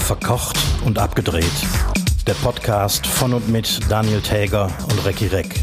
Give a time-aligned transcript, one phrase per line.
[0.00, 1.44] Verkocht und abgedreht.
[2.26, 5.62] Der Podcast von und mit Daniel Täger und Recki Reck.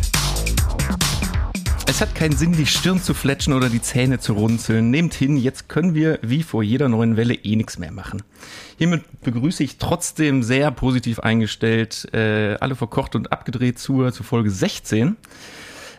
[1.87, 4.91] Es hat keinen Sinn, die Stirn zu fletschen oder die Zähne zu runzeln.
[4.91, 8.23] Nehmt hin, jetzt können wir wie vor jeder neuen Welle eh nichts mehr machen.
[8.77, 14.51] Hiermit begrüße ich trotzdem sehr positiv eingestellt äh, alle verkocht und abgedreht zur, zur Folge
[14.51, 15.17] 16.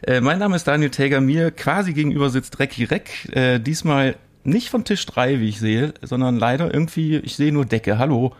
[0.06, 3.34] Äh, mein Name ist Daniel Täger, mir quasi gegenüber sitzt Recki Reck.
[3.34, 7.64] Äh, diesmal nicht von Tisch 3, wie ich sehe, sondern leider irgendwie, ich sehe nur
[7.64, 7.96] Decke.
[7.98, 8.34] Hallo.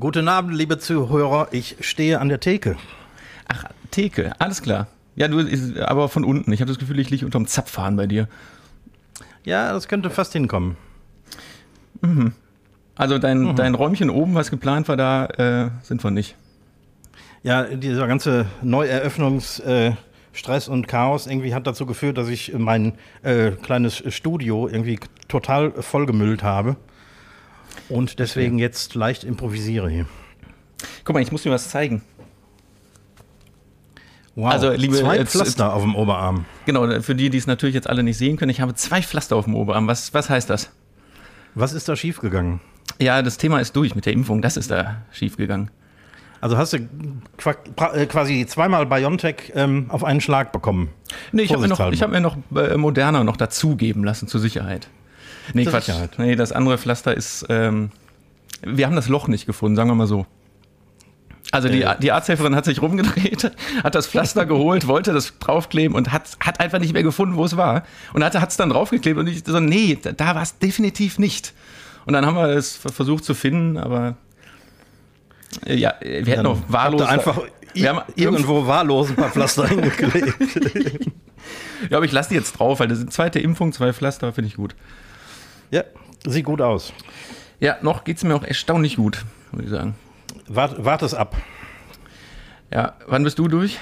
[0.00, 1.48] Guten Abend, liebe Zuhörer.
[1.52, 2.76] Ich stehe an der Theke.
[3.46, 4.88] Ach, Theke, alles klar.
[5.14, 5.38] Ja, du,
[5.84, 6.52] aber von unten.
[6.52, 8.26] Ich habe das Gefühl, ich liege unterm Zapfhahn bei dir.
[9.44, 10.76] Ja, das könnte fast hinkommen.
[12.00, 12.32] Mhm.
[12.96, 13.56] Also dein, mhm.
[13.56, 16.34] dein Räumchen oben, was geplant war, da äh, sind wir nicht.
[17.44, 19.92] Ja, dieser ganze Neueröffnungsstress äh,
[20.68, 26.42] und Chaos irgendwie hat dazu geführt, dass ich mein äh, kleines Studio irgendwie total vollgemüllt
[26.42, 26.76] habe
[27.88, 30.06] und deswegen jetzt leicht improvisiere hier.
[31.04, 32.02] Guck mal, ich muss dir was zeigen.
[34.34, 36.44] Wow, also, liebe, zwei Pflaster auf dem Oberarm.
[36.66, 39.34] Genau, für die, die es natürlich jetzt alle nicht sehen können, ich habe zwei Pflaster
[39.34, 39.86] auf dem Oberarm.
[39.86, 40.70] Was, was heißt das?
[41.54, 42.60] Was ist da schiefgegangen?
[43.00, 44.42] Ja, das Thema ist durch mit der Impfung.
[44.42, 45.70] Das ist da schiefgegangen.
[46.40, 50.90] Also hast du äh, quasi zweimal Biontech ähm, auf einen Schlag bekommen?
[51.32, 54.88] Nee, ich habe mir noch, hab mir noch äh, Moderna noch dazugeben lassen zur Sicherheit.
[55.54, 55.84] Nee, zur Quatsch.
[55.84, 56.18] Sicherheit.
[56.18, 57.90] Nee, das andere Pflaster ist, ähm,
[58.62, 60.26] wir haben das Loch nicht gefunden, sagen wir mal so.
[61.52, 61.94] Also die, äh.
[62.00, 63.52] die Arzthelferin hat sich rumgedreht,
[63.84, 67.44] hat das Pflaster geholt, wollte das draufkleben und hat, hat einfach nicht mehr gefunden, wo
[67.44, 67.84] es war.
[68.12, 71.54] Und hat es dann draufgeklebt und ich so, nee, da, da war es definitiv nicht.
[72.04, 74.16] Und dann haben wir es versucht zu finden, aber
[75.66, 77.02] ja, wir hätten noch wahllos.
[77.02, 77.40] einfach
[77.76, 80.34] wir haben irgendwo wahllos ein paar Pflaster hingeklebt.
[81.90, 84.48] ja, aber ich lasse die jetzt drauf, weil das ist zweite Impfung, zwei Pflaster, finde
[84.48, 84.74] ich gut.
[85.70, 85.84] Ja,
[86.26, 86.92] sieht gut aus.
[87.60, 89.94] Ja, noch geht es mir auch erstaunlich gut, würde ich sagen.
[90.48, 91.36] Wart, wart es ab.
[92.72, 93.78] Ja, wann bist du durch?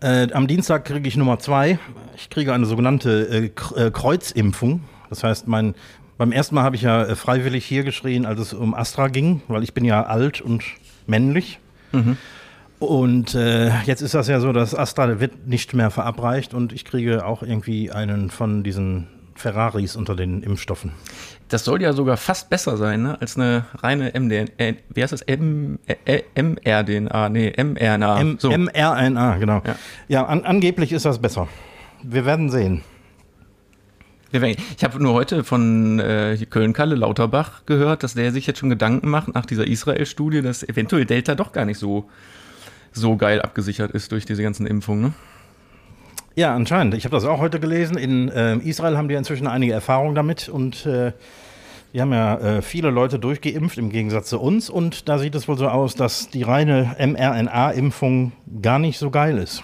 [0.00, 1.78] Äh, am Dienstag kriege ich Nummer zwei.
[2.16, 4.82] Ich kriege eine sogenannte äh, äh, Kreuzimpfung.
[5.08, 5.74] Das heißt, mein,
[6.18, 9.42] beim ersten Mal habe ich ja äh, freiwillig hier geschrien, als es um Astra ging,
[9.48, 10.64] weil ich bin ja alt und
[11.06, 11.58] männlich.
[11.92, 12.16] Mhm.
[12.78, 16.84] Und äh, jetzt ist das ja so, dass Astra wird nicht mehr verabreicht und ich
[16.84, 20.92] kriege auch irgendwie einen von diesen Ferraris unter den Impfstoffen.
[21.48, 23.20] Das soll ja sogar fast besser sein, ne?
[23.20, 24.50] als eine reine MDNA.
[24.58, 25.22] Äh, wie heißt das?
[25.22, 27.28] M, äh, mRDNA?
[27.28, 28.20] Nee, mRNA.
[28.20, 28.50] M, so.
[28.50, 29.62] mRNA, genau.
[29.64, 29.76] Ja,
[30.08, 31.48] ja an, angeblich ist das besser.
[32.02, 32.82] Wir werden sehen.
[34.32, 39.08] Ich habe nur heute von äh, Köln-Kalle Lauterbach gehört, dass der sich jetzt schon Gedanken
[39.08, 42.08] macht nach dieser Israel-Studie, dass eventuell Delta doch gar nicht so,
[42.92, 45.02] so geil abgesichert ist durch diese ganzen Impfungen.
[45.02, 45.12] Ne?
[46.34, 46.94] Ja, anscheinend.
[46.94, 47.96] Ich habe das auch heute gelesen.
[47.96, 51.12] In äh, Israel haben die inzwischen einige Erfahrungen damit und äh,
[51.94, 55.48] die haben ja äh, viele Leute durchgeimpft im Gegensatz zu uns und da sieht es
[55.48, 59.62] wohl so aus, dass die reine mRNA-Impfung gar nicht so geil ist.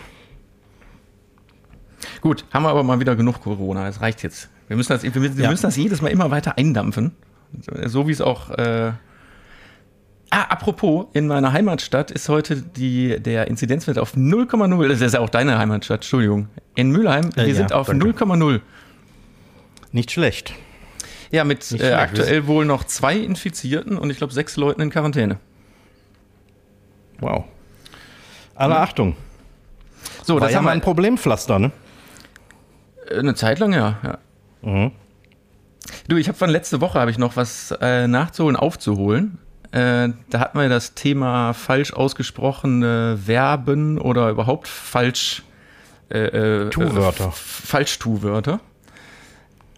[2.20, 3.84] Gut, haben wir aber mal wieder genug Corona.
[3.86, 4.50] Das reicht jetzt.
[4.68, 5.50] Wir müssen das, wir, wir ja.
[5.50, 7.12] müssen das jedes Mal immer weiter eindampfen.
[7.84, 8.92] So wie es auch äh,
[10.34, 14.88] Ah, apropos, in meiner Heimatstadt ist heute die, der Inzidenzwert auf 0,0.
[14.88, 16.48] Das ist ja auch deine Heimatstadt, Entschuldigung.
[16.74, 18.60] In Mülheim, äh, wir ja, sind auf 0,0.
[19.92, 20.54] Nicht schlecht.
[21.30, 21.92] Ja, mit äh, schlecht.
[21.92, 25.36] aktuell wohl noch zwei Infizierten und ich glaube sechs Leuten in Quarantäne.
[27.20, 27.44] Wow.
[28.54, 28.82] Alle ja.
[28.84, 29.16] Achtung.
[30.24, 31.72] So, War das ja haben wir ein Problempflaster, ne?
[33.18, 33.98] Eine Zeit lang, ja.
[34.02, 34.18] ja.
[34.62, 34.92] Mhm.
[36.08, 39.38] Du, ich habe von letzte Woche habe ich noch was äh, nachzuholen, aufzuholen.
[39.72, 45.42] Äh, da hatten wir das Thema falsch ausgesprochene Verben oder überhaupt falsch
[46.10, 47.32] äh, äh, Tu-Wörter.
[47.32, 48.60] Falsch-Tu-Wörter.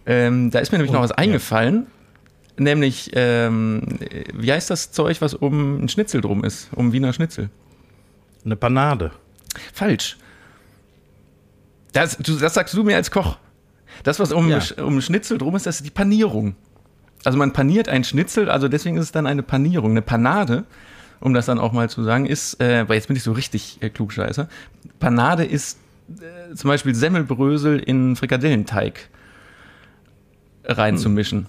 [0.07, 1.87] Ähm, da ist mir nämlich Und, noch was eingefallen.
[1.87, 2.65] Ja.
[2.65, 3.99] Nämlich, ähm,
[4.33, 6.69] wie heißt das Zeug, was um ein Schnitzel drum ist?
[6.73, 7.51] Um Wiener Schnitzel?
[8.45, 9.13] Eine Panade.
[9.73, 10.17] Falsch.
[11.95, 13.39] Das, du, das sagst du mir als Koch.
[14.03, 14.61] Das, was um, ja.
[14.83, 16.57] um Schnitzel drum ist, das ist die Panierung.
[17.25, 19.93] Also man paniert ein Schnitzel, also deswegen ist es dann eine Panierung.
[19.93, 20.65] Eine Panade,
[21.21, 23.79] um das dann auch mal zu sagen, ist, äh, weil jetzt bin ich so richtig
[23.81, 24.49] äh, klugscheißer,
[24.99, 25.79] Panade ist
[26.11, 29.09] äh, zum Beispiel Semmelbrösel in Frikadellenteig
[30.65, 31.39] reinzumischen.
[31.39, 31.47] Hm.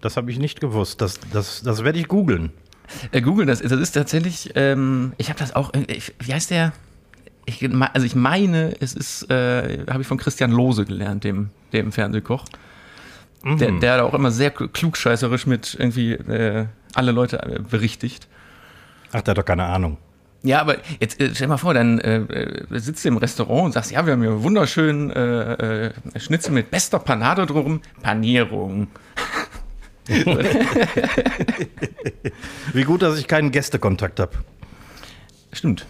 [0.00, 1.00] Das habe ich nicht gewusst.
[1.00, 2.50] Das, das, das werde ich googeln.
[3.12, 6.50] Äh, Google, das, das ist tatsächlich, ähm, ich habe das auch, äh, ich, wie heißt
[6.50, 6.72] der?
[7.44, 11.90] Ich, also ich meine, es ist, äh, habe ich von Christian Lose gelernt, dem, dem
[11.90, 12.44] Fernsehkoch.
[13.42, 13.58] Mhm.
[13.58, 18.28] Der, der auch immer sehr klugscheißerisch mit irgendwie äh, alle Leute äh, berichtigt.
[19.12, 19.98] Ach, der hat doch keine Ahnung.
[20.44, 23.72] Ja, aber jetzt äh, stell mal vor, dann äh, äh, sitzt du im Restaurant und
[23.72, 27.80] sagst, ja, wir haben hier wunderschönen äh, äh, Schnitzel mit bester Panade drum.
[28.02, 28.88] Panierung.
[32.72, 34.32] Wie gut, dass ich keinen Gästekontakt habe.
[35.52, 35.86] Stimmt.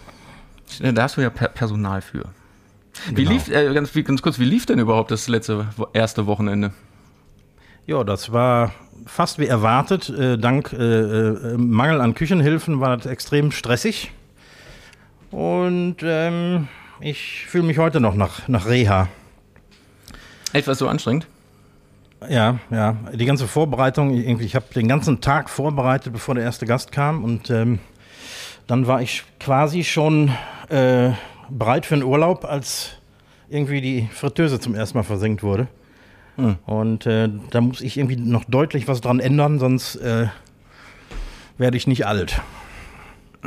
[0.79, 2.25] Da hast du ja Personal für.
[3.09, 3.31] Wie genau.
[3.31, 6.73] lief, äh, ganz, ganz kurz, wie lief denn überhaupt das letzte, erste Wochenende?
[7.85, 8.71] Ja, das war
[9.05, 10.09] fast wie erwartet.
[10.09, 14.11] Äh, dank äh, äh, Mangel an Küchenhilfen war das extrem stressig.
[15.31, 16.67] Und ähm,
[17.01, 19.09] ich fühle mich heute noch nach, nach Reha.
[20.53, 21.27] Etwas so anstrengend?
[22.29, 22.95] Ja, ja.
[23.13, 27.23] Die ganze Vorbereitung, irgendwie, ich habe den ganzen Tag vorbereitet, bevor der erste Gast kam.
[27.23, 27.79] Und ähm,
[28.67, 30.31] dann war ich quasi schon
[30.69, 31.11] äh,
[31.49, 32.97] bereit für einen Urlaub, als
[33.49, 35.67] irgendwie die Fritteuse zum ersten Mal versenkt wurde.
[36.35, 36.57] Hm.
[36.65, 40.27] Und äh, da muss ich irgendwie noch deutlich was dran ändern, sonst äh,
[41.57, 42.41] werde ich nicht alt.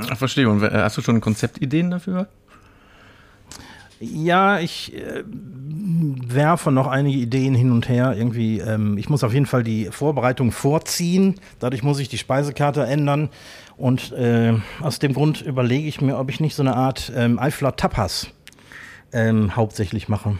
[0.00, 0.48] Ich verstehe.
[0.48, 2.28] Und hast du schon Konzeptideen dafür?
[3.98, 8.14] Ja, ich äh, werfe noch einige Ideen hin und her.
[8.16, 11.36] Irgendwie, ähm, ich muss auf jeden Fall die Vorbereitung vorziehen.
[11.60, 13.30] Dadurch muss ich die Speisekarte ändern.
[13.76, 17.38] Und äh, aus dem Grund überlege ich mir, ob ich nicht so eine Art ähm,
[17.38, 18.28] Eifler Tapas
[19.12, 20.38] ähm, hauptsächlich mache.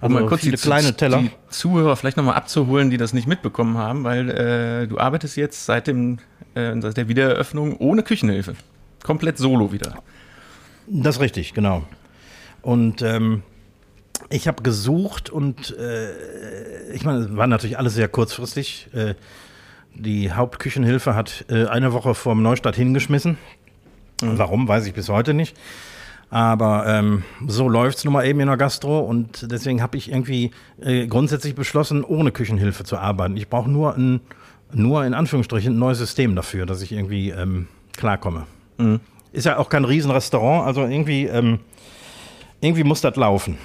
[0.00, 1.18] Also um mal kurz viele die, kleine Teller.
[1.18, 5.66] die Zuhörer vielleicht nochmal abzuholen, die das nicht mitbekommen haben, weil äh, du arbeitest jetzt
[5.66, 6.18] seit, dem,
[6.54, 8.54] äh, seit der Wiedereröffnung ohne Küchenhilfe.
[9.02, 10.02] Komplett solo wieder.
[10.86, 11.84] Das ist richtig, genau.
[12.62, 13.42] Und ähm,
[14.28, 18.88] ich habe gesucht und äh, ich meine, es war natürlich alles sehr kurzfristig.
[18.92, 19.14] Äh,
[19.94, 23.38] die Hauptküchenhilfe hat äh, eine Woche vor dem Neustart hingeschmissen.
[24.22, 24.38] Mhm.
[24.38, 25.56] Warum, weiß ich bis heute nicht.
[26.30, 30.12] Aber ähm, so läuft es nun mal eben in der Gastro und deswegen habe ich
[30.12, 33.36] irgendwie äh, grundsätzlich beschlossen, ohne Küchenhilfe zu arbeiten.
[33.36, 34.20] Ich brauche nur ein,
[34.72, 37.66] nur in Anführungsstrichen ein neues System dafür, dass ich irgendwie ähm,
[37.96, 38.46] klarkomme.
[38.78, 39.00] Mhm.
[39.32, 41.58] Ist ja auch kein Riesenrestaurant, also irgendwie, ähm,
[42.60, 43.58] irgendwie muss das laufen.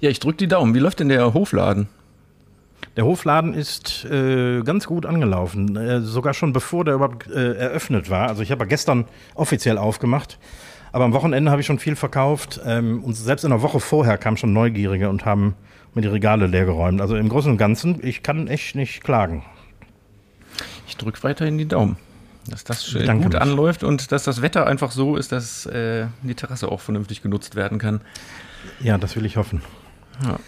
[0.00, 0.74] Ja, ich drücke die Daumen.
[0.74, 1.88] Wie läuft denn der Hofladen?
[2.98, 8.10] Der Hofladen ist äh, ganz gut angelaufen, äh, sogar schon bevor der überhaupt äh, eröffnet
[8.10, 8.26] war.
[8.26, 9.04] Also ich habe gestern
[9.36, 10.36] offiziell aufgemacht,
[10.90, 14.18] aber am Wochenende habe ich schon viel verkauft ähm, und selbst in der Woche vorher
[14.18, 15.54] kamen schon Neugierige und haben
[15.94, 17.00] mir die Regale leergeräumt.
[17.00, 19.44] Also im Großen und Ganzen, ich kann echt nicht klagen.
[20.88, 21.98] Ich drücke weiterhin die Daumen,
[22.48, 23.40] dass das Danke gut mich.
[23.40, 27.54] anläuft und dass das Wetter einfach so ist, dass äh, die Terrasse auch vernünftig genutzt
[27.54, 28.00] werden kann.
[28.80, 29.62] Ja, das will ich hoffen.
[30.24, 30.40] Ja,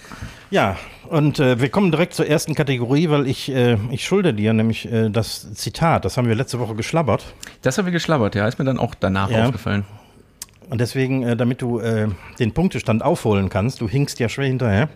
[0.50, 0.76] ja
[1.10, 4.90] und äh, wir kommen direkt zur ersten Kategorie, weil ich, äh, ich schulde dir nämlich
[4.90, 6.04] äh, das Zitat.
[6.04, 7.34] Das haben wir letzte Woche geschlabbert.
[7.62, 8.46] Das haben wir geschlabbert, ja.
[8.46, 9.44] Ist mir dann auch danach ja.
[9.44, 9.84] aufgefallen.
[10.68, 12.06] Und deswegen, äh, damit du äh,
[12.38, 14.88] den Punktestand aufholen kannst, du hinkst ja schwer hinterher.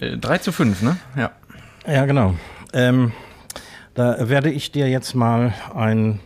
[0.00, 0.96] 3 äh, zu 5, ne?
[1.14, 1.30] Ja.
[1.86, 2.34] Ja, genau.
[2.72, 3.12] Ähm,
[3.92, 6.20] da werde ich dir jetzt mal ein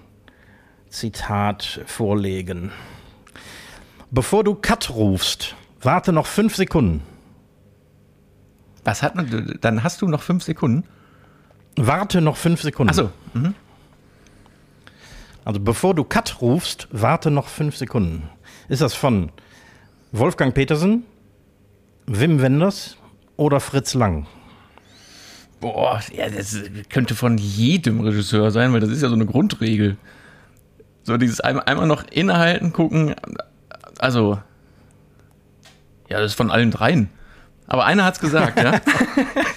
[0.91, 2.71] Zitat vorlegen.
[4.13, 7.03] Bevor du Cut rufst, warte noch fünf Sekunden.
[8.85, 9.59] Was hat man?
[9.61, 10.85] Dann hast du noch fünf Sekunden.
[11.77, 12.91] Warte noch fünf Sekunden.
[12.91, 13.11] Achso.
[13.33, 13.55] Mhm.
[15.45, 18.29] Also bevor du Cut rufst, warte noch fünf Sekunden.
[18.69, 19.31] Ist das von
[20.13, 21.05] Wolfgang Petersen,
[22.07, 22.97] Wim Wenders
[23.37, 24.27] oder Fritz Lang?
[25.61, 26.59] Boah, ja, das
[26.89, 29.97] könnte von jedem Regisseur sein, weil das ist ja so eine Grundregel.
[31.03, 33.15] So dieses einmal noch innehalten, gucken.
[33.99, 34.39] Also,
[36.09, 37.11] ja, das ist von allen dreien.
[37.67, 38.81] Aber einer hat es gesagt, ja?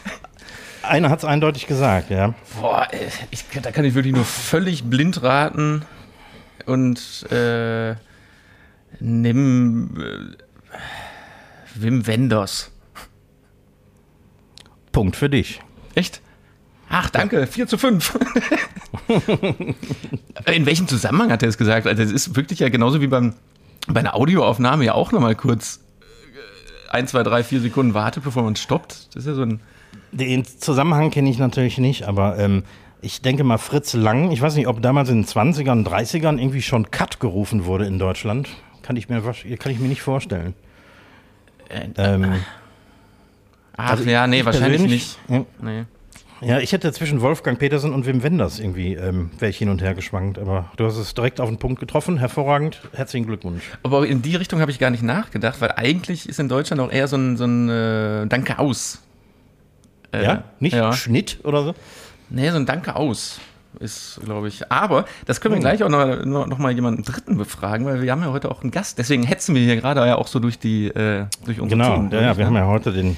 [0.82, 2.34] einer hat es eindeutig gesagt, ja.
[2.60, 2.88] Boah,
[3.32, 5.84] ich, da kann ich wirklich nur völlig blind raten
[6.66, 7.96] und äh,
[9.00, 10.38] nimm äh,
[11.76, 12.72] Wim Wenders.
[14.92, 15.62] Punkt für dich.
[15.96, 16.22] Echt?
[16.90, 18.18] Ach, danke, 4 zu 5.
[20.46, 21.86] In welchem Zusammenhang hat er es gesagt?
[21.86, 23.34] Also, es ist wirklich ja genauso wie beim,
[23.88, 25.82] bei einer Audioaufnahme ja auch nochmal kurz
[26.90, 29.16] 1, 2, 3, 4 Sekunden wartet, bevor man stoppt.
[29.16, 29.60] Das ist ja so ein.
[30.12, 32.64] Den Zusammenhang kenne ich natürlich nicht, aber ähm,
[33.02, 36.62] ich denke mal, Fritz Lang, ich weiß nicht, ob damals in den 20ern, 30ern irgendwie
[36.62, 38.50] schon Cut gerufen wurde in Deutschland.
[38.82, 40.54] Kann ich mir, kann ich mir nicht vorstellen.
[41.70, 42.36] Äh, ähm,
[43.76, 45.20] Ach also ja, nee, wahrscheinlich nicht.
[45.28, 45.84] Ja, nee.
[46.42, 49.82] Ja, ich hätte zwischen Wolfgang Petersen und Wim Wenders irgendwie, ähm, wäre ich hin und
[49.82, 52.18] her geschwankt, aber du hast es direkt auf den Punkt getroffen.
[52.18, 52.82] Hervorragend.
[52.94, 53.64] Herzlichen Glückwunsch.
[53.84, 56.92] Aber in die Richtung habe ich gar nicht nachgedacht, weil eigentlich ist in Deutschland auch
[56.92, 59.02] eher so ein, so ein äh, Danke aus.
[60.12, 60.94] Äh, ja, nicht ja.
[60.94, 61.76] Schnitt oder so?
[62.30, 63.40] Nee, so ein Danke aus
[63.80, 64.72] ist, glaube ich.
[64.72, 65.62] Aber das können wir oh.
[65.62, 68.72] gleich auch noch, noch, mal jemanden Dritten befragen, weil wir haben ja heute auch einen
[68.72, 68.98] Gast.
[68.98, 72.12] Deswegen hetzen wir hier gerade ja auch so durch die äh, durch unsere Genau, Themen,
[72.12, 72.46] ja, ja, wir ne?
[72.48, 73.18] haben ja heute den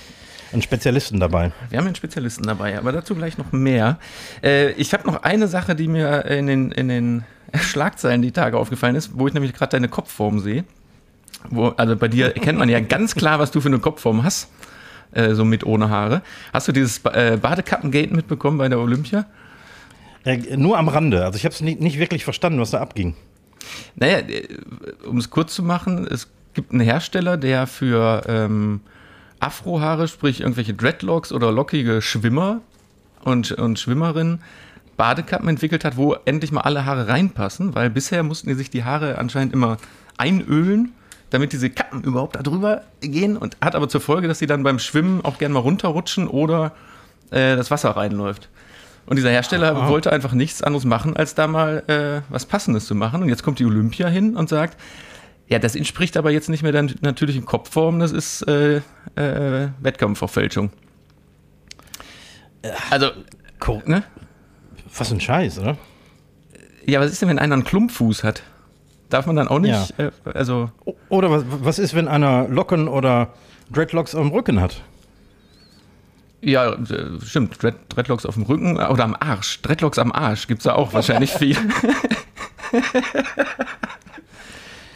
[0.51, 1.51] einen Spezialisten dabei.
[1.69, 3.99] Wir haben einen Spezialisten dabei, aber dazu gleich noch mehr.
[4.43, 8.57] Äh, ich habe noch eine Sache, die mir in den, in den Schlagzeilen die Tage
[8.57, 10.63] aufgefallen ist, wo ich nämlich gerade deine Kopfform sehe.
[11.49, 14.49] Wo, also bei dir erkennt man ja ganz klar, was du für eine Kopfform hast.
[15.11, 16.21] Äh, so mit ohne Haare.
[16.53, 19.25] Hast du dieses äh, Badekappengate mitbekommen bei der Olympia?
[20.23, 21.25] Äh, nur am Rande.
[21.25, 23.15] Also ich habe es nicht, nicht wirklich verstanden, was da abging.
[23.95, 24.47] Naja, äh,
[25.05, 28.81] um es kurz zu machen, es gibt einen Hersteller, der für ähm,
[29.39, 32.61] Afrohaare, sprich irgendwelche Dreadlocks oder lockige Schwimmer
[33.23, 34.41] und, und Schwimmerinnen,
[34.97, 38.83] Badekappen entwickelt hat, wo endlich mal alle Haare reinpassen, weil bisher mussten die sich die
[38.83, 39.77] Haare anscheinend immer
[40.17, 40.91] einölen,
[41.29, 44.63] damit diese Kappen überhaupt da drüber gehen und hat aber zur Folge, dass sie dann
[44.63, 46.73] beim Schwimmen auch gerne mal runterrutschen oder
[47.31, 48.49] äh, das Wasser reinläuft.
[49.05, 49.89] Und dieser Hersteller ah.
[49.89, 53.23] wollte einfach nichts anderes machen, als da mal äh, was Passendes zu machen.
[53.23, 54.79] Und jetzt kommt die Olympia hin und sagt,
[55.49, 58.81] ja, das entspricht aber jetzt nicht mehr der natürlichen Kopfform, das ist äh,
[59.15, 60.69] äh, Wettkampfverfälschung.
[62.91, 63.09] Also,
[63.67, 63.81] cool.
[63.85, 64.03] ne?
[64.95, 65.77] Was ein Scheiß, oder?
[66.85, 68.43] Ja, was ist denn, wenn einer einen Klumpfuß hat?
[69.09, 70.07] Darf man dann auch nicht, ja.
[70.07, 70.71] äh, also...
[71.09, 73.33] Oder was, was ist, wenn einer Locken oder
[73.71, 74.83] Dreadlocks am Rücken hat?
[76.41, 77.61] Ja, äh, stimmt.
[77.61, 79.61] Dread, Dreadlocks auf dem Rücken oder am Arsch.
[79.61, 81.57] Dreadlocks am Arsch gibt es da auch wahrscheinlich viel.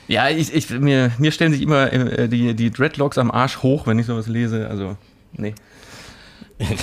[0.07, 3.88] ja, ich, ich, mir, mir stellen sich immer äh, die, die Dreadlocks am Arsch hoch,
[3.88, 4.69] wenn ich sowas lese.
[4.69, 4.98] Also,
[5.33, 5.55] nee.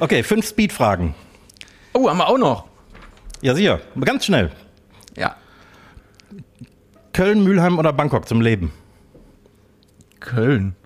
[0.00, 1.14] okay, fünf Speed-Fragen.
[1.92, 2.66] Oh, haben wir auch noch.
[3.42, 3.80] Ja, sicher.
[4.00, 4.50] Ganz schnell.
[5.16, 5.36] Ja.
[7.12, 8.72] Köln, Mülheim oder Bangkok zum Leben?
[10.20, 10.76] Köln.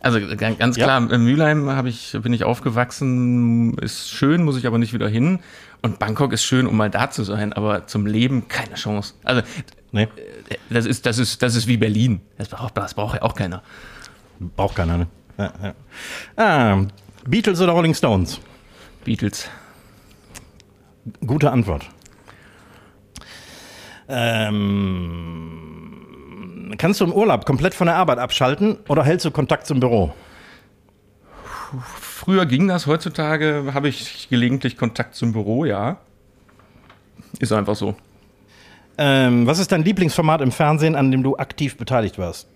[0.00, 1.14] Also ganz klar, ja.
[1.14, 5.40] in Mülheim ich, bin ich aufgewachsen, ist schön, muss ich aber nicht wieder hin.
[5.82, 9.14] Und Bangkok ist schön, um mal da zu sein, aber zum Leben keine Chance.
[9.24, 9.42] Also
[9.92, 10.02] nee.
[10.02, 12.20] Äh, das, ist, das, ist, das ist wie Berlin.
[12.36, 13.62] Das braucht, das braucht ja auch keiner.
[14.56, 15.06] Braucht keiner, ne?
[15.36, 15.74] Ja, ja.
[16.36, 16.86] Ah,
[17.26, 18.40] Beatles oder Rolling Stones?
[19.04, 19.48] Beatles.
[21.24, 21.88] Gute Antwort.
[24.08, 25.48] Ähm
[26.78, 30.14] kannst du im Urlaub komplett von der Arbeit abschalten oder hältst du Kontakt zum Büro?
[32.18, 35.98] Früher ging das, heutzutage habe ich gelegentlich Kontakt zum Büro, ja.
[37.38, 37.94] Ist einfach so.
[38.98, 42.48] Ähm, was ist dein Lieblingsformat im Fernsehen, an dem du aktiv beteiligt warst?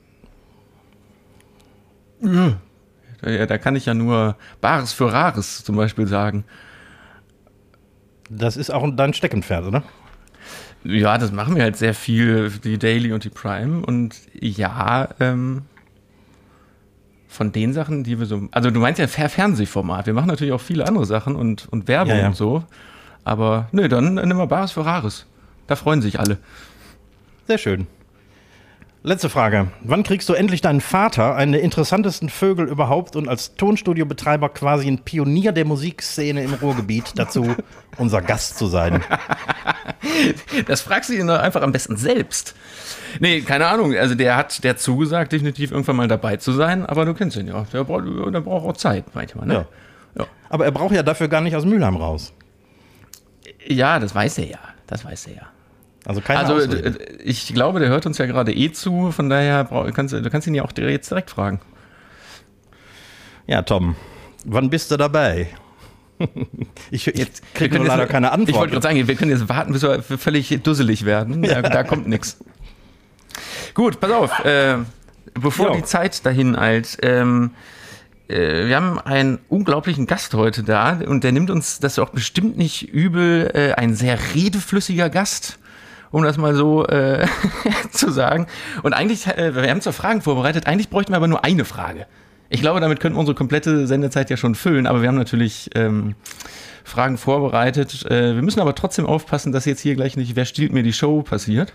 [2.21, 6.43] Ja, da kann ich ja nur Bares für Rares zum Beispiel sagen.
[8.29, 9.85] Das ist auch dein Steckenpferd, oder?
[10.83, 13.87] Ja, das machen wir halt sehr viel, die Daily und die Prime.
[13.87, 15.63] Und ja, ähm,
[17.33, 18.49] von den Sachen, die wir so.
[18.51, 20.07] Also, du meinst ja Fernsehformat.
[20.07, 22.27] Wir machen natürlich auch viele andere Sachen und, und Werbung ja, ja.
[22.29, 22.63] und so.
[23.25, 25.27] Aber nö, dann nimm mal Bares für Rares.
[25.67, 26.39] Da freuen sich alle.
[27.47, 27.87] Sehr schön.
[29.05, 29.67] Letzte Frage.
[29.83, 34.87] Wann kriegst du endlich deinen Vater, einen der interessantesten Vögel überhaupt und als Tonstudiobetreiber quasi
[34.87, 37.57] ein Pionier der Musikszene im Ruhrgebiet, dazu
[37.99, 39.03] unser Gast zu sein?
[40.67, 42.55] Das fragst du ihn doch einfach am besten selbst.
[43.19, 43.93] Nee, keine Ahnung.
[43.97, 47.49] Also der hat, der zugesagt, definitiv irgendwann mal dabei zu sein, aber du kennst ihn
[47.49, 47.67] ja.
[47.73, 49.55] Der braucht, der braucht auch Zeit manchmal, ne?
[49.55, 49.67] Ja.
[50.23, 50.27] ja.
[50.49, 52.33] Aber er braucht ja dafür gar nicht aus Mülheim raus.
[53.67, 54.59] Ja, das weiß er ja.
[54.87, 55.52] Das weiß er ja.
[56.05, 56.99] Also keine Also Ausrede.
[57.23, 60.55] ich glaube, der hört uns ja gerade eh zu, von daher kannst du kannst ihn
[60.55, 61.61] ja auch jetzt direkt fragen.
[63.47, 63.97] Ja, Tom,
[64.45, 65.49] wann bist du dabei?
[66.91, 68.49] ich, ich kriege nur leider keine Antwort.
[68.49, 71.43] Ich wollte gerade sagen, wir können jetzt warten, bis wir völlig dusselig werden.
[71.43, 72.39] Da, da kommt nichts.
[73.75, 74.45] Gut, pass auf.
[74.45, 74.79] Äh,
[75.35, 75.75] bevor jo.
[75.75, 77.51] die Zeit dahin eilt, ähm,
[78.29, 82.57] äh, wir haben einen unglaublichen Gast heute da und der nimmt uns das auch bestimmt
[82.57, 83.51] nicht übel.
[83.55, 85.59] Äh, ein sehr redeflüssiger Gast
[86.13, 87.27] um das mal so äh,
[87.91, 88.47] zu sagen.
[88.83, 92.07] Und eigentlich, äh, wir haben zwar Fragen vorbereitet, eigentlich bräuchten wir aber nur eine Frage.
[92.51, 95.71] Ich glaube, damit könnten wir unsere komplette Sendezeit ja schon füllen, aber wir haben natürlich
[95.75, 96.15] ähm,
[96.85, 98.05] Fragen vorbereitet.
[98.07, 100.93] Äh, wir müssen aber trotzdem aufpassen, dass jetzt hier gleich nicht, wer stiehlt mir die
[100.93, 101.73] Show passiert.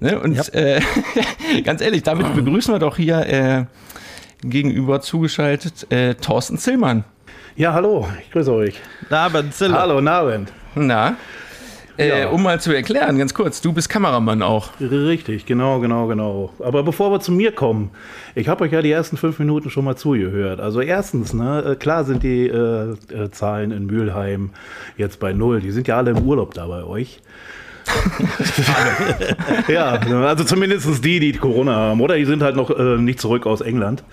[0.00, 0.20] Ne?
[0.20, 0.44] Und ja.
[0.52, 0.80] äh,
[1.64, 3.64] ganz ehrlich, damit begrüßen wir doch hier äh,
[4.42, 7.04] gegenüber zugeschaltet äh, Thorsten Zillmann.
[7.56, 8.74] Ja, hallo, ich grüße euch.
[9.10, 9.80] Abend, Ziller.
[9.80, 10.52] Hallo, Abend.
[10.74, 11.16] Na?
[11.98, 12.28] Äh, ja.
[12.28, 14.70] Um mal zu erklären, ganz kurz, du bist Kameramann auch.
[14.80, 16.52] Richtig, genau, genau, genau.
[16.60, 17.90] Aber bevor wir zu mir kommen,
[18.36, 20.60] ich habe euch ja die ersten fünf Minuten schon mal zugehört.
[20.60, 24.50] Also erstens, ne, äh, klar sind die äh, äh, Zahlen in Mülheim
[24.96, 25.60] jetzt bei null.
[25.60, 27.20] Die sind ja alle im Urlaub da bei euch.
[29.68, 32.00] ja, also zumindest die, die Corona haben.
[32.00, 34.04] Oder die sind halt noch äh, nicht zurück aus England.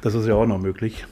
[0.00, 1.04] Das ist ja auch noch möglich.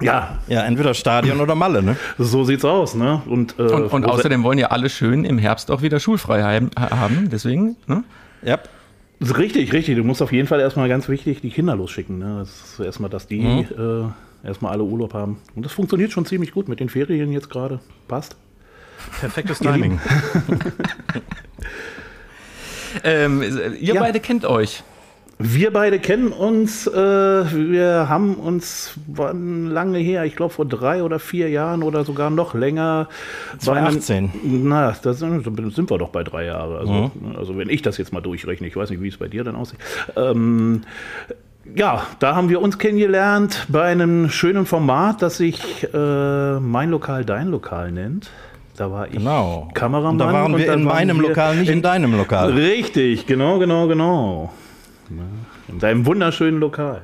[0.00, 0.38] Ja.
[0.48, 1.96] Ja, entweder Stadion oder Malle, ne?
[2.18, 3.22] So sieht's aus, ne?
[3.26, 7.28] Und, äh, und, und außerdem wollen ja alle schön im Herbst auch wieder schulfrei haben,
[7.30, 8.04] deswegen, ne?
[8.42, 8.58] Ja.
[9.20, 9.96] Richtig, richtig.
[9.96, 12.18] Du musst auf jeden Fall erstmal ganz wichtig die Kinder losschicken.
[12.18, 12.36] Ne?
[12.38, 14.12] Das ist erstmal, dass die mhm.
[14.42, 15.38] äh, erstmal alle Urlaub haben.
[15.54, 17.80] Und das funktioniert schon ziemlich gut mit den Ferien jetzt gerade.
[18.08, 18.36] Passt.
[19.20, 20.00] Perfektes Timing.
[23.04, 23.42] ähm,
[23.78, 24.00] ihr ja.
[24.00, 24.82] beide kennt euch.
[25.42, 31.02] Wir beide kennen uns, äh, wir haben uns wann lange her, ich glaube vor drei
[31.02, 33.08] oder vier Jahren oder sogar noch länger.
[33.58, 34.32] 2018.
[34.44, 35.42] Einem, na, da sind,
[35.74, 36.76] sind, wir doch bei drei Jahren.
[36.76, 37.36] Also, mhm.
[37.38, 39.56] also wenn ich das jetzt mal durchrechne, ich weiß nicht, wie es bei dir dann
[39.56, 39.78] aussieht.
[40.14, 40.82] Ähm,
[41.74, 47.24] ja, da haben wir uns kennengelernt bei einem schönen Format, das sich äh, Mein Lokal,
[47.24, 48.30] Dein Lokal nennt.
[48.76, 49.70] Da war ich genau.
[49.72, 50.12] Kameramann.
[50.12, 52.52] Und da waren wir in meinem Lokal, nicht in, in deinem Lokal.
[52.52, 54.52] Richtig, genau, genau, genau.
[55.68, 57.02] In deinem wunderschönen Lokal.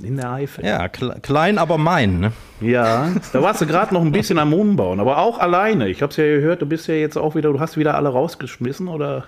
[0.00, 0.64] In der Eifel.
[0.64, 2.20] Ja, klein, aber mein.
[2.20, 2.32] Ne?
[2.60, 5.88] Ja, da warst du gerade noch ein bisschen am Umbauen, aber auch alleine.
[5.88, 8.08] Ich habe es ja gehört, du bist ja jetzt auch wieder, du hast wieder alle
[8.08, 9.24] rausgeschmissen oder?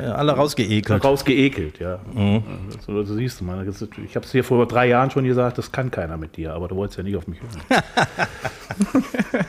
[0.00, 1.02] Ja, alle rausgeekelt.
[1.04, 1.98] Rausgeekelt, ja.
[2.12, 2.42] Mhm.
[2.86, 3.66] So, das siehst du mal.
[4.04, 6.68] Ich habe es dir vor drei Jahren schon gesagt, das kann keiner mit dir, aber
[6.68, 7.82] du wolltest ja nicht auf mich hören.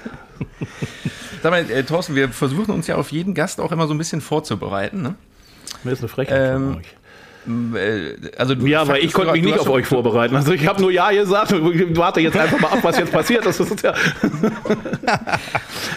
[1.44, 3.98] Sag mal, äh, Thorsten, wir versuchen uns ja auf jeden Gast auch immer so ein
[3.98, 5.02] bisschen vorzubereiten.
[5.02, 5.16] Ne?
[5.84, 6.96] Mir ist eine Frechheit ähm, von euch.
[7.48, 10.36] Äh, also du, ja, aber ich konnte mich nicht auf euch vorbereiten.
[10.36, 13.46] Also ich habe nur Ja gesagt und warte jetzt einfach mal ab, was jetzt passiert.
[13.46, 13.94] Das ist ja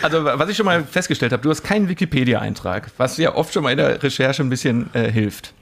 [0.02, 3.62] also was ich schon mal festgestellt habe, du hast keinen Wikipedia-Eintrag, was ja oft schon
[3.62, 5.52] mal in der Recherche ein bisschen äh, hilft.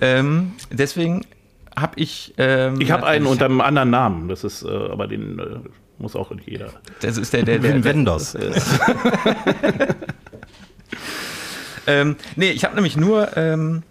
[0.00, 1.24] Ähm, deswegen
[1.74, 2.34] habe ich...
[2.38, 4.28] Ähm, ich habe einen unter einem anderen Namen.
[4.28, 5.38] Das ist äh, aber den...
[5.38, 6.72] Äh, muss auch nicht jeder.
[7.00, 8.36] Das ist der, der, der, der Wenders.
[11.86, 13.82] ähm, nee, ich habe nämlich nur ähm,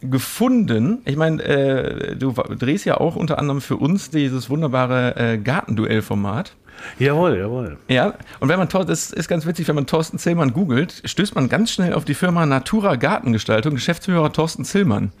[0.00, 0.98] gefunden.
[1.04, 6.54] Ich meine, äh, du drehst ja auch unter anderem für uns dieses wunderbare äh, Gartenduell-Format.
[6.98, 7.76] Jawohl, jawohl.
[7.88, 11.48] Ja, und wenn man, das ist ganz witzig, wenn man Thorsten Zillmann googelt, stößt man
[11.48, 15.12] ganz schnell auf die Firma Natura Gartengestaltung, Geschäftsführer Thorsten Zillmann.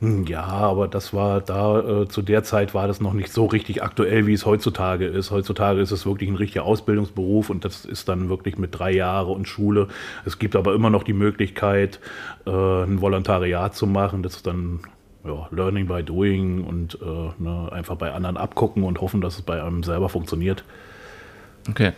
[0.00, 3.46] Hm, ja, aber das war da, äh, zu der Zeit war das noch nicht so
[3.46, 5.30] richtig aktuell, wie es heutzutage ist.
[5.30, 9.34] Heutzutage ist es wirklich ein richtiger Ausbildungsberuf und das ist dann wirklich mit drei Jahren
[9.34, 9.88] und Schule.
[10.26, 11.98] Es gibt aber immer noch die Möglichkeit,
[12.46, 14.22] äh, ein Volontariat zu machen.
[14.22, 14.80] Das ist dann
[15.24, 19.42] ja, Learning by Doing und äh, ne, einfach bei anderen abgucken und hoffen, dass es
[19.42, 20.62] bei einem selber funktioniert.
[21.70, 21.92] Okay.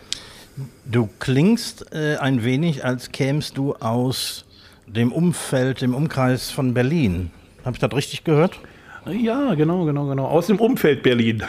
[0.85, 4.45] Du klingst äh, ein wenig, als kämst du aus
[4.87, 7.31] dem Umfeld, dem Umkreis von Berlin.
[7.65, 8.59] Habe ich das richtig gehört?
[9.05, 10.25] Ja, genau, genau, genau.
[10.25, 11.43] Aus dem Umfeld Berlin.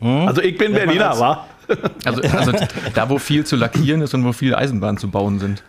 [0.00, 0.28] Hm?
[0.28, 1.46] Also ich bin Berliner, wa?
[2.04, 2.52] Also, also
[2.94, 5.62] da, wo viel zu lackieren ist und wo viele Eisenbahnen zu bauen sind.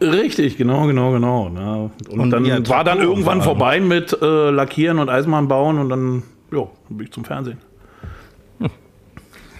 [0.00, 1.48] Richtig, genau, genau, genau.
[1.48, 1.90] Ne?
[2.08, 6.22] Und, und, dann war dann irgendwann vorbei mit äh, Lackieren und Eisenbahn bauen und dann,
[6.52, 7.58] ja, bin ich zum Fernsehen.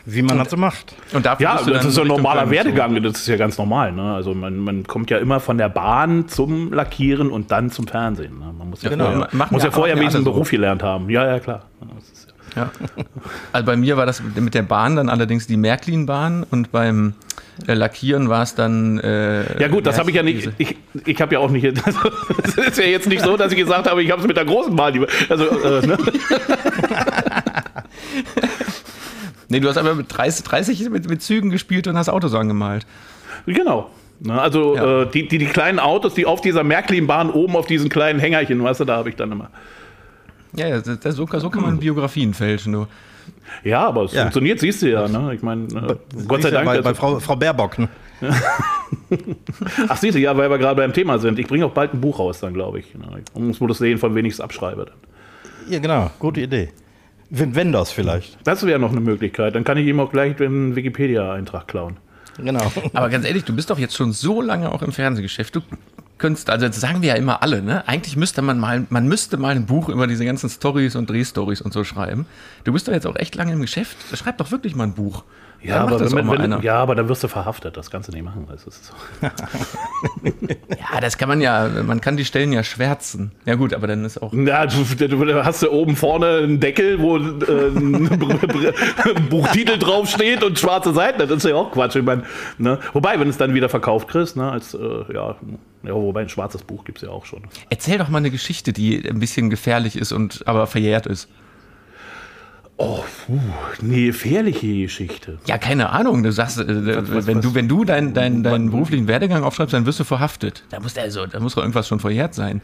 [0.06, 0.94] Wie man und, das so macht.
[1.12, 3.92] Und dafür ja, das ist ein normaler Werdegang, das ist ja ganz normal.
[3.92, 4.14] Ne?
[4.14, 8.38] Also man, man kommt ja immer von der Bahn zum Lackieren und dann zum Fernsehen.
[8.38, 8.52] Ne?
[8.56, 9.06] Man muss ja, genau.
[9.06, 10.24] vorher, Machen muss ja vorher einen so.
[10.24, 11.10] Beruf gelernt haben.
[11.10, 11.64] Ja, ja, klar.
[12.56, 12.70] Ja.
[13.52, 17.14] Also bei mir war das mit der Bahn dann allerdings die Märklin-Bahn und beim
[17.66, 18.98] äh, Lackieren war es dann.
[18.98, 20.50] Äh, ja gut, das habe ich ja nicht.
[20.58, 21.64] Ich, ich habe ja auch nicht.
[22.42, 24.44] Es ist ja jetzt nicht so, dass ich gesagt habe, ich habe es mit der
[24.44, 25.06] großen Bahn.
[25.28, 25.98] Also, äh, ne?
[29.50, 32.86] Nee, du hast aber mit 30, 30 mit, mit Zügen gespielt und hast Autos angemalt.
[33.46, 33.90] Genau.
[34.28, 35.02] Also Ja.
[35.02, 38.62] äh, die, die, die kleinen Autos, die auf dieser Märklin-Bahn oben auf diesen kleinen Hängerchen,
[38.62, 39.50] weißt du, da habe ich dann immer.
[40.54, 42.72] Ja, ja das, das, so, so kann man Biografien fälschen.
[42.72, 42.86] Du.
[43.64, 44.22] Ja, aber es Ja.
[44.22, 45.08] funktioniert, siehst du ja.
[45.08, 45.34] Ne?
[45.34, 45.96] Ich meine, äh,
[46.28, 46.66] Gott sei Dank.
[46.66, 47.78] Bei, also- bei Frau, Frau Baerbock.
[47.78, 47.88] Ne?
[49.88, 51.38] Ach, siehst du, ja, weil wir gerade beim Thema sind.
[51.38, 52.94] Ich bringe auch bald ein Buch raus, dann glaube ich.
[52.94, 53.06] Ne?
[53.34, 54.86] Ich muss bloß sehen, von wem ich es abschreibe.
[54.86, 55.72] Dann.
[55.72, 56.10] Ja, genau.
[56.18, 56.68] Gute Idee.
[57.30, 58.38] Wim Wenders vielleicht.
[58.44, 59.54] Das wäre noch eine Möglichkeit.
[59.54, 61.96] Dann kann ich ihm auch gleich den Wikipedia-Eintrag klauen.
[62.38, 62.72] Genau.
[62.92, 65.54] Aber ganz ehrlich, du bist doch jetzt schon so lange auch im Fernsehgeschäft.
[65.54, 65.60] Du
[66.18, 67.86] könntest, also das sagen wir ja immer alle, ne?
[67.88, 71.60] Eigentlich müsste man mal, man müsste mal ein Buch über diese ganzen Stories und Drehstories
[71.60, 72.26] und so schreiben.
[72.64, 73.96] Du bist doch jetzt auch echt lange im Geschäft.
[74.14, 75.24] Schreib doch wirklich mal ein Buch.
[75.62, 77.76] Ja, aber, wenn, wenn, ja, aber dann wirst du verhaftet.
[77.76, 78.46] Das kannst du nicht machen.
[78.48, 78.70] Das so.
[80.70, 83.32] Ja, das kann man ja, man kann die Stellen ja schwärzen.
[83.44, 84.32] Ja gut, aber dann ist auch.
[84.32, 88.08] Ja, du, du hast du oben vorne einen Deckel, wo äh, ein
[89.30, 91.18] Buchtitel draufsteht und schwarze Seiten.
[91.18, 91.96] Das ist ja auch Quatsch.
[91.96, 92.24] Ich mein,
[92.58, 92.78] ne?
[92.94, 94.78] Wobei, wenn es dann wieder verkauft kriegst, ne, als, äh,
[95.12, 95.36] ja,
[95.82, 97.42] ja, wobei ein schwarzes Buch gibt es ja auch schon.
[97.68, 101.28] Erzähl doch mal eine Geschichte, die ein bisschen gefährlich ist und aber verjährt ist.
[102.82, 103.38] Oh, puh,
[103.82, 105.38] eine gefährliche Geschichte.
[105.44, 106.22] Ja, keine Ahnung.
[106.22, 106.64] Du sagst, äh,
[107.12, 110.04] was- wenn was- du, wenn du deinen dein, deinen beruflichen Werdegang aufschreibst, dann wirst du
[110.04, 110.64] verhaftet.
[110.70, 112.62] Da muss also, da muss doch irgendwas schon verjährt sein.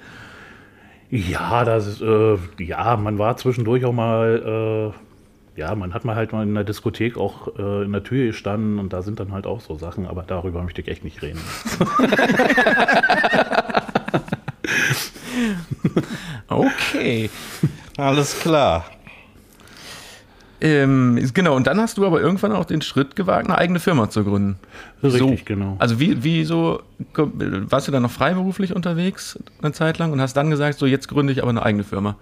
[1.11, 4.95] Ja, das ist, äh, ja, man war zwischendurch auch mal,
[5.57, 8.25] äh, ja, man hat mal halt mal in der Diskothek auch äh, in der Tür
[8.29, 11.21] gestanden und da sind dann halt auch so Sachen, aber darüber möchte ich echt nicht
[11.21, 11.41] reden.
[16.49, 17.31] Okay.
[17.97, 18.85] Alles klar.
[20.61, 24.09] Ähm, genau, und dann hast du aber irgendwann auch den Schritt gewagt, eine eigene Firma
[24.09, 24.57] zu gründen.
[25.03, 25.45] Richtig, so.
[25.45, 25.77] genau.
[25.79, 26.81] Also wie, wie so,
[27.15, 31.09] warst du dann noch freiberuflich unterwegs eine Zeit lang und hast dann gesagt, so jetzt
[31.09, 32.17] gründe ich aber eine eigene Firma.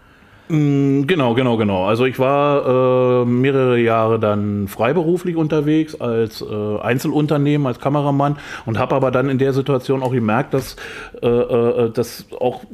[0.49, 1.87] Mm, Genau, genau, genau.
[1.87, 8.79] Also ich war äh, mehrere Jahre dann freiberuflich unterwegs als äh, Einzelunternehmen, als Kameramann und
[8.79, 10.77] habe aber dann in der Situation auch gemerkt, dass
[11.23, 12.65] äh, äh, das auch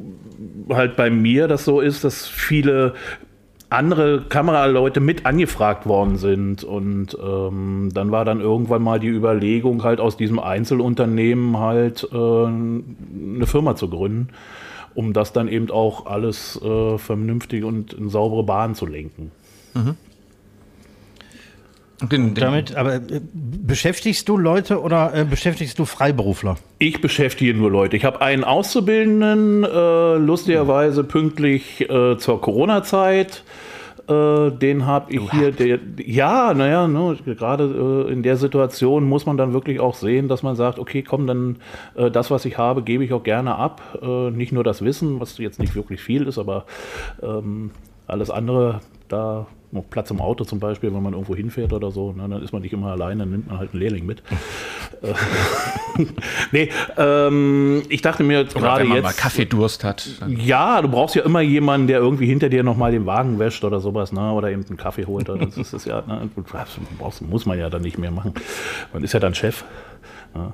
[0.69, 2.93] halt bei mir das so ist, dass viele
[3.71, 9.83] andere Kameraleute mit angefragt worden sind und ähm, dann war dann irgendwann mal die Überlegung
[9.83, 14.29] halt aus diesem Einzelunternehmen halt äh, eine Firma zu gründen,
[14.93, 19.31] um das dann eben auch alles äh, vernünftig und in saubere Bahnen zu lenken.
[19.73, 19.95] Und
[22.01, 26.57] den, den, Damit, aber äh, beschäftigst du Leute oder äh, beschäftigst du Freiberufler?
[26.79, 27.95] Ich beschäftige nur Leute.
[27.97, 33.43] Ich habe einen Auszubildenden, äh, lustigerweise pünktlich äh, zur Corona-Zeit.
[34.07, 35.51] Äh, den habe ich hier.
[35.51, 40.27] Der, ja, naja, ne, gerade äh, in der Situation muss man dann wirklich auch sehen,
[40.27, 41.57] dass man sagt, okay, komm, dann
[41.95, 43.99] äh, das, was ich habe, gebe ich auch gerne ab.
[44.01, 46.65] Äh, nicht nur das Wissen, was jetzt nicht wirklich viel ist, aber
[47.21, 47.71] ähm,
[48.07, 48.81] alles andere,
[49.11, 52.43] da noch Platz im Auto zum Beispiel, wenn man irgendwo hinfährt oder so, ne, dann
[52.43, 54.21] ist man nicht immer allein, dann nimmt man halt einen Lehrling mit.
[56.51, 59.03] Nee, ähm, ich dachte mir jetzt gerade wenn man jetzt.
[59.03, 60.07] mal Kaffeedurst hat.
[60.27, 63.79] Ja, du brauchst ja immer jemanden, der irgendwie hinter dir nochmal den Wagen wäscht oder
[63.79, 64.31] sowas, ne?
[64.31, 65.29] oder eben einen Kaffee holt.
[65.29, 66.29] Das ist es ja, ne?
[66.99, 68.33] das muss man ja dann nicht mehr machen.
[68.93, 69.63] Man ist ja dann Chef.
[70.35, 70.53] Ja.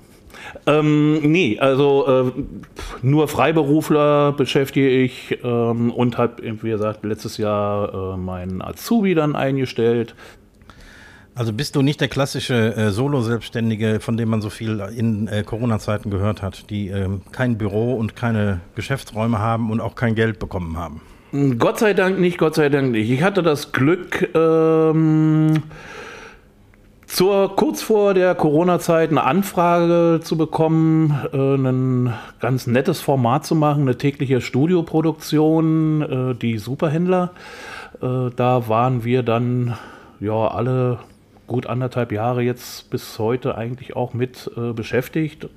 [0.68, 2.32] Ähm, nee, also äh,
[3.02, 9.36] nur Freiberufler beschäftige ich ähm, und habe, wie gesagt, letztes Jahr äh, meinen Azubi dann
[9.36, 10.14] eingestellt.
[11.36, 15.44] Also bist du nicht der klassische äh, Solo-Selbstständige, von dem man so viel in äh,
[15.44, 20.40] Corona-Zeiten gehört hat, die ähm, kein Büro und keine Geschäftsräume haben und auch kein Geld
[20.40, 21.02] bekommen haben?
[21.60, 23.10] Gott sei Dank nicht, Gott sei Dank nicht.
[23.10, 25.62] Ich hatte das Glück, ähm,
[27.08, 33.56] zur, kurz vor der Corona-Zeit eine Anfrage zu bekommen, äh, ein ganz nettes Format zu
[33.56, 37.32] machen, eine tägliche Studioproduktion, äh, die Superhändler.
[38.02, 39.78] Äh, da waren wir dann
[40.20, 41.00] ja alle
[41.48, 45.48] gut anderthalb Jahre jetzt bis heute eigentlich auch mit äh, beschäftigt.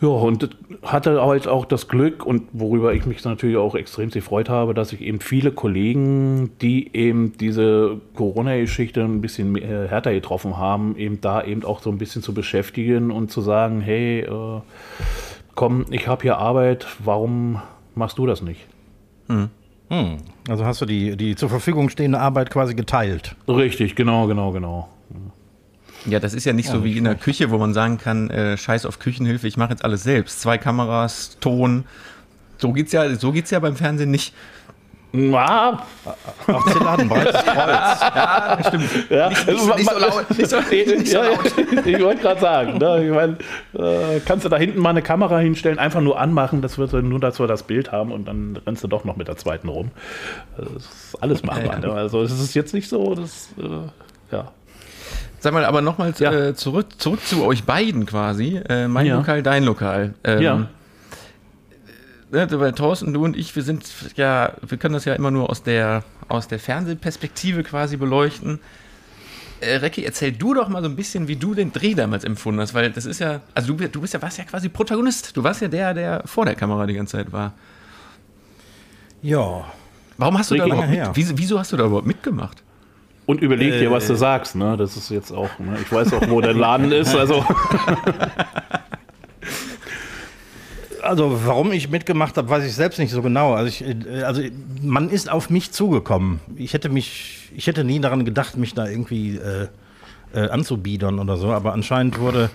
[0.00, 0.50] Ja, und
[0.82, 4.92] hatte halt auch das Glück und worüber ich mich natürlich auch extrem gefreut habe, dass
[4.92, 11.20] ich eben viele Kollegen, die eben diese Corona-Geschichte ein bisschen mehr- härter getroffen haben, eben
[11.22, 14.60] da eben auch so ein bisschen zu beschäftigen und zu sagen, hey, äh,
[15.54, 17.62] komm, ich habe hier Arbeit, warum
[17.94, 18.66] machst du das nicht?
[19.28, 19.48] Hm.
[20.48, 23.34] Also hast du die, die zur Verfügung stehende Arbeit quasi geteilt.
[23.48, 24.88] Richtig, genau, genau, genau.
[26.04, 28.56] Ja, das ist ja nicht so wie in der Küche, wo man sagen kann, äh,
[28.56, 30.40] scheiß auf Küchenhilfe, ich mache jetzt alles selbst.
[30.40, 31.84] Zwei Kameras, Ton.
[32.58, 34.32] So geht's ja, so geht's ja beim Fernsehen nicht.
[35.12, 35.82] Ja,
[36.48, 39.06] Auch Zilladen, breites Kreuz.
[39.08, 41.86] Ja, Nicht- nicht so- nicht so laut, nicht so- nicht so ja, laut.
[41.86, 43.36] Ich wollte gerade sagen, ne, ich mein,
[43.82, 47.18] äh, kannst du da hinten mal eine Kamera hinstellen, einfach nur anmachen, das wird nur,
[47.20, 49.90] dass wir das Bild haben und dann rennst du doch noch mit der zweiten rum.
[50.58, 51.64] Das ist alles machbar.
[51.64, 51.78] Ja, ja.
[51.78, 51.92] Ne?
[51.92, 54.50] Also es ist jetzt nicht so, dass, äh, ja.
[55.46, 56.32] Sag mal, aber nochmal ja.
[56.32, 58.60] äh, zurück, zurück zu euch beiden quasi.
[58.68, 59.14] Äh, mein ja.
[59.14, 60.14] Lokal, dein Lokal.
[60.24, 60.68] Ähm, ja.
[62.32, 63.84] Äh, bei Thorsten, du und ich, wir sind
[64.16, 68.58] ja, wir können das ja immer nur aus der, aus der Fernsehperspektive quasi beleuchten.
[69.60, 72.60] Äh, Recki, erzähl du doch mal so ein bisschen, wie du den Dreh damals empfunden
[72.60, 75.36] hast, weil das ist ja, also du, du bist ja, warst ja quasi Protagonist.
[75.36, 77.52] Du warst ja der, der vor der Kamera die ganze Zeit war.
[79.22, 79.64] Ja.
[80.18, 82.64] Warum hast du Ricky, da überhaupt mit, wieso, wieso hast du da überhaupt mitgemacht?
[83.26, 84.16] Und überleg dir, was du äh.
[84.16, 84.76] sagst, ne?
[84.76, 85.76] Das ist jetzt auch, ne?
[85.82, 87.44] ich weiß auch, wo der Laden ist, also.
[91.02, 93.54] Also, warum ich mitgemacht habe, weiß ich selbst nicht so genau.
[93.54, 94.42] Also, ich, äh, also
[94.82, 96.40] man ist auf mich zugekommen.
[96.56, 99.68] Ich hätte mich, ich hätte nie daran gedacht, mich da irgendwie äh,
[100.34, 102.50] äh, anzubiedern oder so, aber anscheinend wurde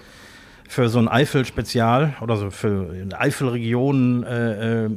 [0.68, 4.90] für so ein Eifel-Spezial oder so für Eifelregion äh, äh,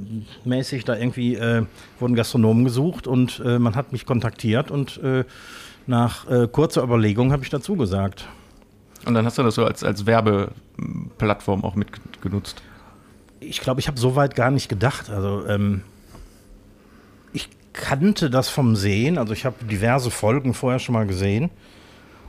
[0.44, 1.64] mäßig da irgendwie äh,
[1.98, 5.24] wurden Gastronomen gesucht und äh, man hat mich kontaktiert und äh,
[5.87, 8.27] nach äh, kurzer Überlegung habe ich dazu gesagt.
[9.05, 12.62] Und dann hast du das so als, als Werbeplattform auch mitgenutzt?
[13.40, 15.11] Ich glaube, ich habe so weit gar nicht gedacht.
[15.11, 15.83] Also ähm,
[17.33, 21.51] ich kannte das vom Sehen, also ich habe diverse Folgen vorher schon mal gesehen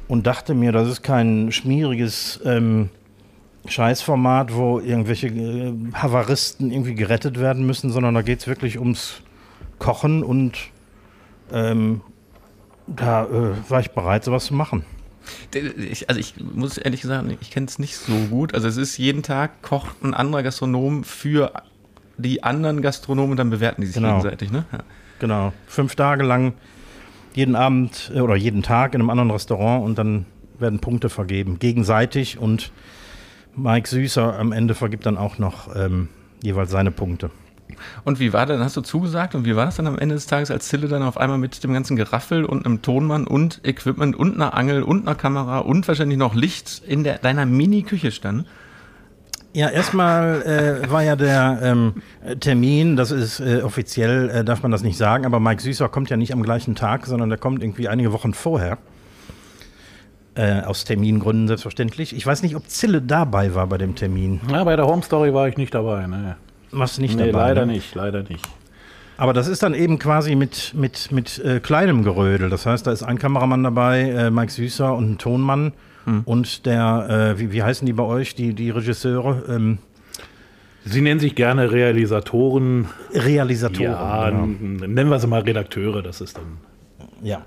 [0.08, 2.90] und dachte mir, das ist kein schmieriges ähm,
[3.68, 9.22] Scheißformat, wo irgendwelche äh, Havaristen irgendwie gerettet werden müssen, sondern da geht es wirklich ums
[9.80, 10.58] Kochen und
[11.52, 12.02] ähm,
[12.88, 14.86] da äh, war ich bereit, sowas zu machen.
[15.54, 18.54] Ich, also ich muss ehrlich sagen, ich kenne es nicht so gut.
[18.54, 21.52] Also es ist jeden Tag kocht ein anderer Gastronom für
[22.18, 24.18] die anderen Gastronomen und dann bewerten die sich genau.
[24.18, 24.66] gegenseitig, ne?
[24.72, 24.80] Ja.
[25.20, 25.54] Genau.
[25.68, 26.54] Fünf Tage lang
[27.34, 30.26] jeden Abend äh, oder jeden Tag in einem anderen Restaurant und dann
[30.60, 32.72] werden Punkte vergeben, gegenseitig und
[33.56, 36.10] Mike Süßer am Ende vergibt dann auch noch ähm,
[36.42, 37.32] jeweils seine Punkte.
[38.04, 40.28] Und wie war dann, hast du zugesagt und wie war das dann am Ende des
[40.28, 44.16] Tages, als Zille dann auf einmal mit dem ganzen Geraffel und einem Tonmann und Equipment
[44.16, 48.46] und einer Angel und einer Kamera und wahrscheinlich noch Licht in der, deiner Mini-Küche stand?
[49.54, 51.94] Ja, erstmal äh, war ja der ähm,
[52.42, 56.10] Termin, das ist äh, offiziell, äh, darf man das nicht sagen, aber Mike Süßer kommt
[56.10, 58.78] ja nicht am gleichen Tag, sondern der kommt irgendwie einige Wochen vorher.
[60.38, 62.14] Äh, aus Termingründen selbstverständlich.
[62.14, 64.42] Ich weiß nicht, ob Zille dabei war bei dem Termin.
[64.52, 66.06] Ja, bei der Home Story war ich nicht dabei.
[66.08, 66.36] Ne.
[66.76, 67.50] Du nicht nee, dabei?
[67.50, 67.74] leider ne?
[67.74, 68.48] nicht, leider nicht.
[69.18, 72.50] Aber das ist dann eben quasi mit, mit, mit äh, kleinem Gerödel.
[72.50, 75.74] Das heißt, da ist ein Kameramann dabei, äh, Mike Süßer und ein Tonmann.
[76.04, 76.22] Hm.
[76.26, 79.44] Und der, äh, wie, wie heißen die bei euch, die, die Regisseure?
[79.48, 79.78] Ähm,
[80.88, 82.88] Sie nennen sich gerne Realisatoren.
[83.12, 83.92] Realisatoren.
[83.92, 84.86] Ja, genau.
[84.86, 86.60] nennen wir sie mal Redakteure, das ist dann.
[87.24, 87.44] Ja.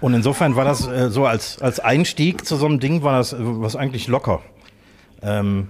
[0.00, 3.34] Und insofern war das äh, so als, als Einstieg zu so einem Ding, war das
[3.34, 4.40] äh, was eigentlich locker.
[5.22, 5.68] Ähm,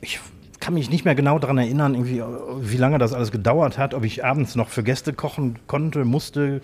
[0.00, 0.18] ich
[0.62, 2.22] kann mich nicht mehr genau daran erinnern, irgendwie,
[2.60, 6.60] wie lange das alles gedauert hat, ob ich abends noch für Gäste kochen konnte, musste.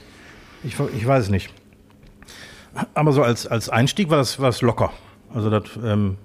[0.63, 1.53] Ich, ich weiß es nicht.
[2.95, 4.93] Aber so als, als Einstieg war das, war das locker.
[5.35, 6.17] Also das ähm,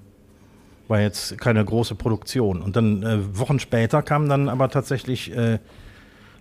[0.88, 2.62] war jetzt keine große Produktion.
[2.62, 5.58] Und dann äh, Wochen später kam dann aber tatsächlich äh,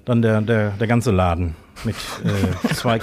[0.04, 3.00] dann der, der, der ganze Laden mit äh, zwei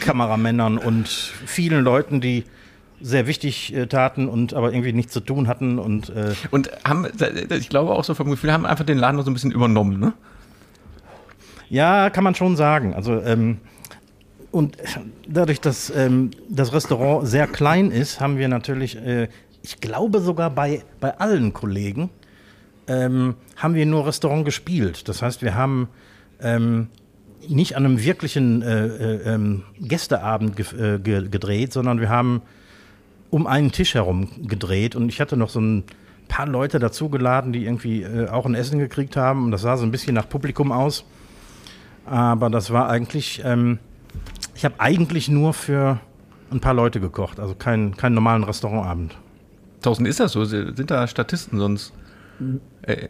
[0.00, 2.42] Kameramännern und vielen Leuten, die
[3.00, 7.06] sehr wichtig äh, taten und aber irgendwie nichts zu tun hatten und äh und haben
[7.50, 10.12] ich glaube auch so vom Gefühl haben einfach den Laden so ein bisschen übernommen ne?
[11.68, 12.94] Ja kann man schon sagen.
[12.94, 13.58] Also ähm,
[14.50, 14.76] und
[15.28, 19.28] dadurch dass ähm, das Restaurant sehr klein ist haben wir natürlich äh,
[19.62, 22.10] ich glaube sogar bei bei allen Kollegen
[22.88, 25.08] ähm, haben wir nur Restaurant gespielt.
[25.08, 25.88] Das heißt wir haben
[26.40, 26.88] ähm,
[27.48, 32.42] nicht an einem wirklichen äh, äh, ähm, Gästeabend äh, ge gedreht, sondern wir haben
[33.36, 35.84] um einen Tisch herum gedreht und ich hatte noch so ein
[36.26, 39.84] paar Leute dazugeladen, die irgendwie äh, auch ein Essen gekriegt haben und das sah so
[39.84, 41.04] ein bisschen nach Publikum aus.
[42.06, 43.78] Aber das war eigentlich, ähm,
[44.54, 46.00] ich habe eigentlich nur für
[46.50, 49.18] ein paar Leute gekocht, also keinen kein normalen Restaurantabend.
[49.82, 50.46] Tausend ist das so?
[50.46, 51.92] Sind da Statisten sonst?
[52.80, 53.08] Äh,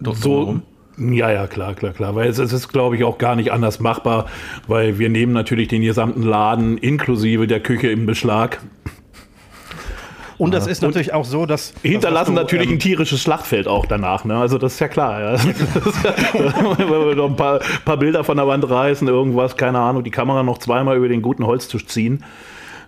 [0.00, 0.62] so, rum?
[0.96, 2.14] Ja, ja, klar, klar, klar.
[2.14, 4.24] Weil es, es ist, glaube ich, auch gar nicht anders machbar,
[4.68, 8.60] weil wir nehmen natürlich den gesamten Laden inklusive der Küche im Beschlag.
[10.38, 11.72] Und das ist natürlich auch so, dass.
[11.82, 14.36] Hinterlassen das, du, natürlich ähm, ein tierisches Schlachtfeld auch danach, ne?
[14.36, 15.20] Also das ist ja klar.
[15.20, 15.32] Ja.
[15.44, 20.10] Wenn wir noch ein paar, paar, Bilder von der Wand reißen, irgendwas, keine Ahnung, die
[20.10, 22.24] Kamera noch zweimal über den guten Holztisch ziehen.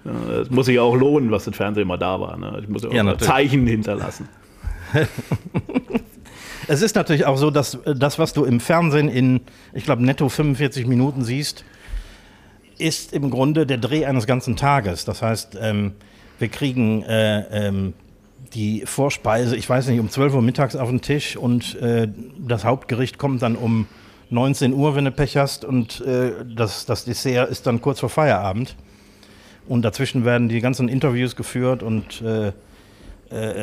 [0.05, 2.37] Das muss sich ja auch lohnen, was im Fernsehen immer da war.
[2.37, 2.61] Ne?
[2.63, 4.29] Ich muss ja auch ja, Zeichen hinterlassen.
[6.71, 9.41] Es ist natürlich auch so, dass äh, das, was du im Fernsehen in,
[9.73, 11.65] ich glaube, netto 45 Minuten siehst,
[12.77, 15.07] ist im Grunde der Dreh eines ganzen Tages.
[15.07, 15.95] Das heißt, ähm,
[16.39, 17.95] wir kriegen äh, ähm,
[18.55, 22.65] die Vorspeise, ich weiß nicht, um 12 Uhr mittags auf den Tisch und äh, das
[22.65, 23.87] Hauptgericht kommt dann um
[24.31, 28.11] 19 Uhr, wenn du Pech hast, und äh, das, das Dessert ist dann kurz vor
[28.11, 28.77] Feierabend.
[29.67, 32.53] Und dazwischen werden die ganzen Interviews geführt und äh, äh,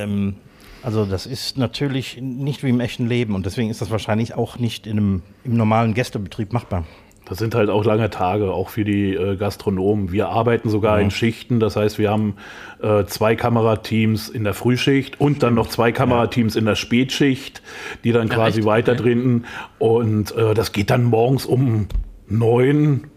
[0.04, 0.36] ähm,
[0.84, 4.60] also das ist natürlich nicht wie im echten Leben und deswegen ist das wahrscheinlich auch
[4.60, 6.86] nicht in einem, im normalen Gästebetrieb machbar.
[7.26, 10.12] Das sind halt auch lange Tage, auch für die äh, Gastronomen.
[10.12, 11.06] Wir arbeiten sogar ja.
[11.06, 11.60] in Schichten.
[11.60, 12.36] Das heißt, wir haben
[12.82, 17.64] äh, zwei Kamerateams in der Frühschicht und dann noch zwei Kamerateams in der Spätschicht,
[18.04, 19.46] die dann ja, quasi weiterdrehen.
[19.80, 21.88] Und äh, das geht dann morgens um
[22.28, 23.08] neun,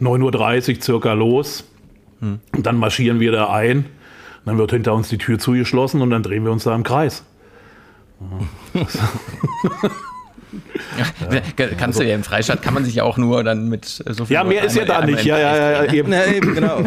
[0.00, 1.70] 9.30 Uhr circa los.
[2.20, 2.40] Hm.
[2.54, 3.84] Und dann marschieren wir da ein.
[4.46, 7.24] Dann wird hinter uns die Tür zugeschlossen und dann drehen wir uns da im Kreis.
[10.98, 13.84] Ja, kannst also, du ja im Freistaat kann man sich ja auch nur dann mit
[13.84, 14.34] so viel.
[14.34, 15.24] Ja, mehr ist ja da nicht.
[15.24, 16.12] Ja, ja, ja, eben.
[16.12, 16.80] Ja, eben, genau.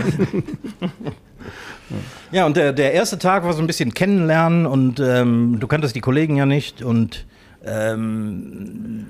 [2.32, 5.96] ja, und der, der erste Tag war so ein bisschen kennenlernen und ähm, du kanntest
[5.96, 7.26] die Kollegen ja nicht und
[7.66, 9.08] ähm,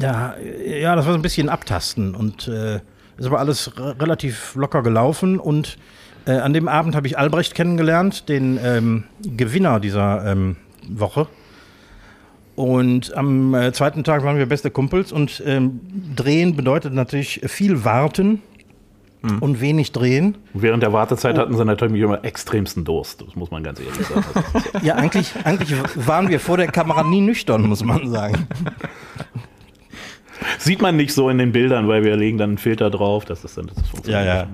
[0.00, 0.34] ja,
[0.66, 2.80] ja, das war so ein bisschen abtasten und äh,
[3.18, 5.78] es war alles relativ locker gelaufen und
[6.26, 10.56] äh, an dem Abend habe ich Albrecht kennengelernt, den ähm, Gewinner dieser ähm,
[10.88, 11.26] Woche.
[12.56, 15.80] Und am äh, zweiten Tag waren wir beste Kumpels und ähm,
[16.16, 18.40] drehen bedeutet natürlich viel warten
[19.20, 19.38] mhm.
[19.40, 20.38] und wenig drehen.
[20.54, 21.42] während der Wartezeit oh.
[21.42, 24.24] hatten sie natürlich immer extremsten Durst, das muss man ganz ehrlich sagen.
[24.82, 25.74] ja, eigentlich, eigentlich
[26.06, 28.48] waren wir vor der Kamera nie nüchtern, muss man sagen.
[30.58, 33.42] Sieht man nicht so in den Bildern, weil wir legen dann einen Filter drauf, dass
[33.42, 34.24] das dann das funktioniert.
[34.24, 34.46] Ja,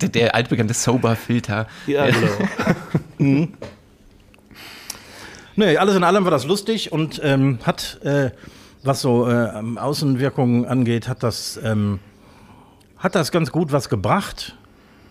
[0.00, 0.08] ja.
[0.08, 1.66] der altbekannte Sober-Filter.
[1.86, 3.48] Ja, genau.
[5.56, 8.30] Nee, alles in allem war das lustig und ähm, hat, äh,
[8.82, 11.98] was so äh, Außenwirkungen angeht, hat das, ähm,
[12.98, 14.56] hat das ganz gut was gebracht.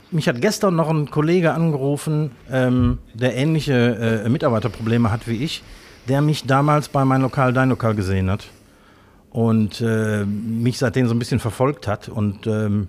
[0.10, 5.64] Mich hat gestern noch ein Kollege angerufen, ähm, der ähnliche äh, Mitarbeiterprobleme hat wie ich,
[6.10, 8.48] der mich damals bei meinem Lokal, dein Lokal gesehen hat
[9.30, 12.88] und äh, mich seitdem so ein bisschen verfolgt hat und ähm,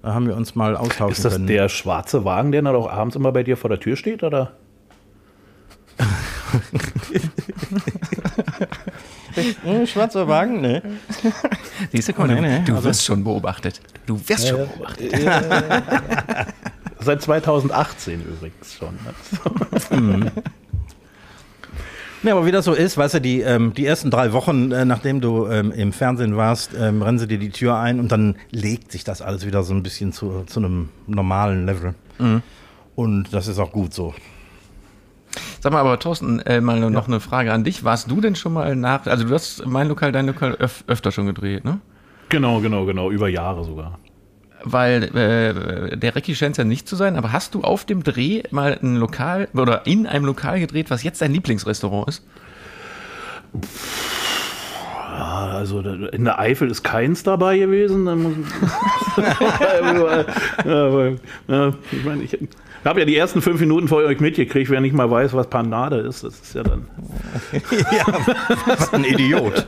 [0.00, 1.10] da haben wir uns mal austauschen können.
[1.10, 1.46] Ist das können.
[1.48, 4.52] der schwarze Wagen, der dann auch abends immer bei dir vor der Tür steht, oder?
[9.64, 10.82] Hm, schwarzer Wagen, ne?
[11.92, 12.62] Siehst du, oh, nee, nee.
[12.64, 13.80] du also, wirst schon beobachtet.
[14.06, 15.12] Du wirst äh, schon beobachtet.
[15.12, 16.44] Äh,
[17.00, 18.98] Seit 2018 übrigens schon.
[19.90, 20.30] mhm.
[22.24, 24.84] Ja, aber wie das so ist, weißt du, die, ähm, die ersten drei Wochen, äh,
[24.84, 28.36] nachdem du ähm, im Fernsehen warst, ähm, rennen sie dir die Tür ein und dann
[28.50, 31.94] legt sich das alles wieder so ein bisschen zu, zu einem normalen Level.
[32.18, 32.42] Mhm.
[32.96, 34.14] Und das ist auch gut so.
[35.60, 37.06] Sag mal, aber Thorsten, äh, mal noch ja.
[37.06, 37.84] eine Frage an dich.
[37.84, 41.10] Warst du denn schon mal nach, also du hast mein Lokal, dein Lokal öf öfter
[41.10, 41.80] schon gedreht, ne?
[42.28, 43.98] Genau, genau, genau, über Jahre sogar
[44.64, 48.02] weil äh, der Recki scheint es ja nicht zu sein, aber hast du auf dem
[48.02, 52.26] Dreh mal ein Lokal oder in einem Lokal gedreht, was jetzt dein Lieblingsrestaurant ist?
[55.16, 58.08] Ja, also in der Eifel ist keins dabei gewesen.
[61.90, 62.38] Ich meine, ich,
[62.80, 65.48] ich habe ja die ersten fünf Minuten vor euch mitgekriegt, wer nicht mal weiß, was
[65.48, 66.24] Panade ist.
[66.24, 66.86] Das ist ja dann.
[67.72, 68.06] ja,
[68.66, 69.66] was ein Idiot.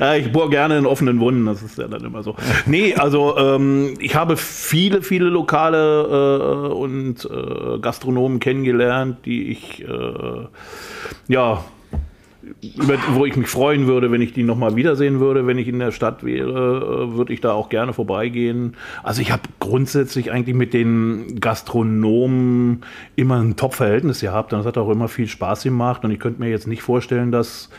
[0.00, 2.36] ja, ich bohre gerne in offenen Wunden, das ist ja dann immer so.
[2.66, 9.84] Nee, also ähm, ich habe viele, viele Lokale äh, und äh, Gastronomen kennengelernt, die ich
[9.84, 10.46] äh,
[11.28, 11.64] ja
[12.62, 15.78] über, wo ich mich freuen würde, wenn ich die nochmal wiedersehen würde, wenn ich in
[15.78, 18.76] der Stadt wäre, äh, würde ich da auch gerne vorbeigehen.
[19.02, 22.82] Also ich habe grundsätzlich eigentlich mit den Gastronomen
[23.16, 26.40] immer ein Top-Verhältnis gehabt und das hat auch immer viel Spaß gemacht und ich könnte
[26.40, 27.70] mir jetzt nicht vorstellen, dass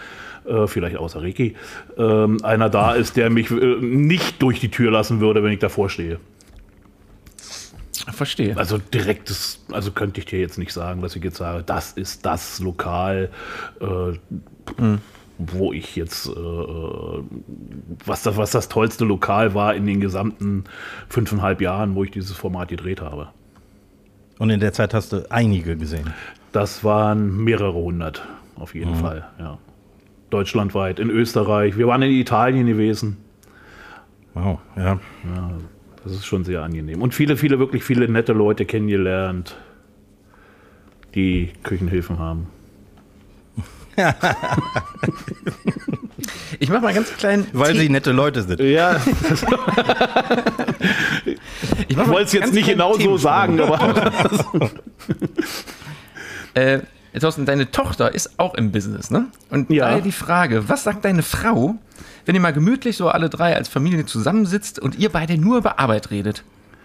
[0.45, 1.55] äh, vielleicht außer Ricky,
[1.97, 5.59] äh, einer da ist, der mich äh, nicht durch die Tür lassen würde, wenn ich
[5.59, 6.19] davor stehe.
[8.11, 8.55] Verstehe.
[8.57, 12.25] Also direktes, also könnte ich dir jetzt nicht sagen, dass ich jetzt sage, das ist
[12.25, 13.29] das Lokal,
[13.81, 14.17] äh,
[14.77, 14.99] Mhm.
[15.37, 16.31] Wo ich jetzt, äh,
[18.05, 20.63] was, das, was das tollste Lokal war in den gesamten
[21.09, 23.27] fünfeinhalb Jahren, wo ich dieses Format gedreht habe.
[24.39, 26.13] Und in der Zeit hast du einige gesehen?
[26.53, 28.99] Das waren mehrere hundert, auf jeden mhm.
[28.99, 29.57] Fall, ja.
[30.29, 31.77] Deutschlandweit, in Österreich.
[31.77, 33.17] Wir waren in Italien gewesen.
[34.33, 34.83] Wow, ja.
[34.83, 35.51] ja.
[36.05, 37.01] Das ist schon sehr angenehm.
[37.01, 39.55] Und viele, viele, wirklich viele nette Leute kennengelernt,
[41.15, 42.45] die Küchenhilfen haben.
[46.59, 47.47] ich mach mal ganz klein.
[47.53, 48.59] Weil T sie nette Leute sind.
[48.59, 48.97] Ja.
[51.87, 54.11] ich, wollte es jetzt nicht genau so sagen, aber.
[56.53, 56.81] äh,
[57.19, 59.29] Thorsten, deine Tochter ist auch im Business, ne?
[59.49, 59.85] Und ja.
[59.85, 61.79] daher die Frage: Was sagt deine Frau,
[62.25, 65.79] wenn ihr mal gemütlich so alle drei als Familie zusammensitzt und ihr beide nur über
[65.79, 66.43] Arbeit redet?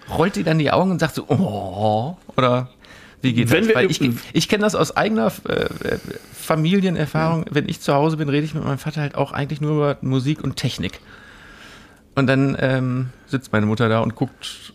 [0.09, 2.69] Rollt die dann die Augen und sagt so, oh, oder
[3.23, 3.75] wie geht wenn das?
[3.75, 4.01] Weil ich,
[4.33, 5.97] ich kenne das aus eigener äh,
[6.33, 7.45] Familienerfahrung.
[7.51, 9.97] Wenn ich zu Hause bin, rede ich mit meinem Vater halt auch eigentlich nur über
[10.01, 11.01] Musik und Technik.
[12.15, 14.73] Und dann ähm, sitzt meine Mutter da und guckt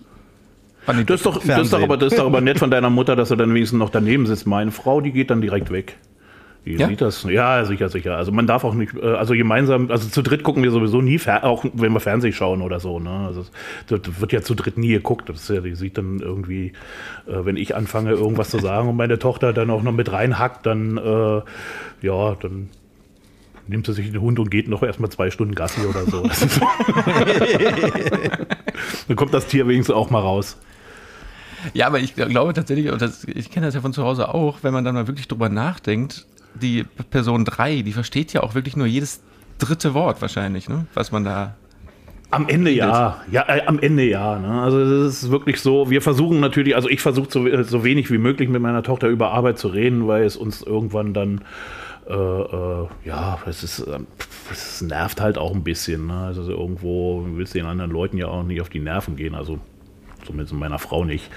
[0.88, 3.16] Das ist, doch, das, ist doch aber, das ist doch aber nett von deiner Mutter,
[3.16, 4.46] dass er dann wenigstens noch daneben sitzt.
[4.46, 5.98] Meine Frau, die geht dann direkt weg.
[6.66, 6.88] Die Ja?
[6.88, 7.22] sieht das.
[7.24, 8.18] Ja, sicher, sicher.
[8.18, 11.20] Also man darf auch nicht, äh, also gemeinsam, also zu dritt gucken wir sowieso nie,
[11.44, 13.00] auch wenn wir Fernsehen schauen oder so.
[13.00, 13.26] Ne?
[13.28, 13.52] Also es-
[13.88, 15.30] das wird ja zu dritt nie geguckt.
[15.30, 16.74] Das ist ja, die sieht dann irgendwie,
[17.28, 20.66] äh, wenn ich anfange, irgendwas zu sagen und meine Tochter dann auch noch mit reinhackt,
[20.66, 21.42] dann, äh,
[22.06, 22.70] ja, dann
[23.68, 26.24] nimmt sie sich den Hund und geht noch erstmal zwei Stunden Gassi oder so.
[26.28, 26.40] Das
[29.08, 30.58] dann kommt das Tier wenigstens auch mal raus.
[31.74, 34.60] Ja, aber ich glaube tatsächlich, und das, ich kenne das ja von zu Hause auch,
[34.62, 36.26] wenn man dann mal wirklich drüber nachdenkt,
[36.62, 39.22] die Person 3, die versteht ja auch wirklich nur jedes
[39.58, 40.86] dritte Wort wahrscheinlich, ne?
[40.94, 41.56] was man da.
[42.32, 44.40] Am Ende ja, ja, äh, am Ende ja.
[44.40, 44.62] Ne?
[44.62, 48.12] Also es ist wirklich so, wir versuchen natürlich, also ich versuche so, äh, so wenig
[48.12, 51.42] wie möglich mit meiner Tochter über Arbeit zu reden, weil es uns irgendwann dann,
[52.10, 54.00] äh, äh, ja, es ist, äh,
[54.52, 56.08] es nervt halt auch ein bisschen.
[56.08, 56.18] Ne?
[56.18, 59.36] Also so irgendwo willst du den anderen Leuten ja auch nicht auf die Nerven gehen,
[59.36, 59.60] also
[60.26, 61.30] zumindest meiner Frau nicht.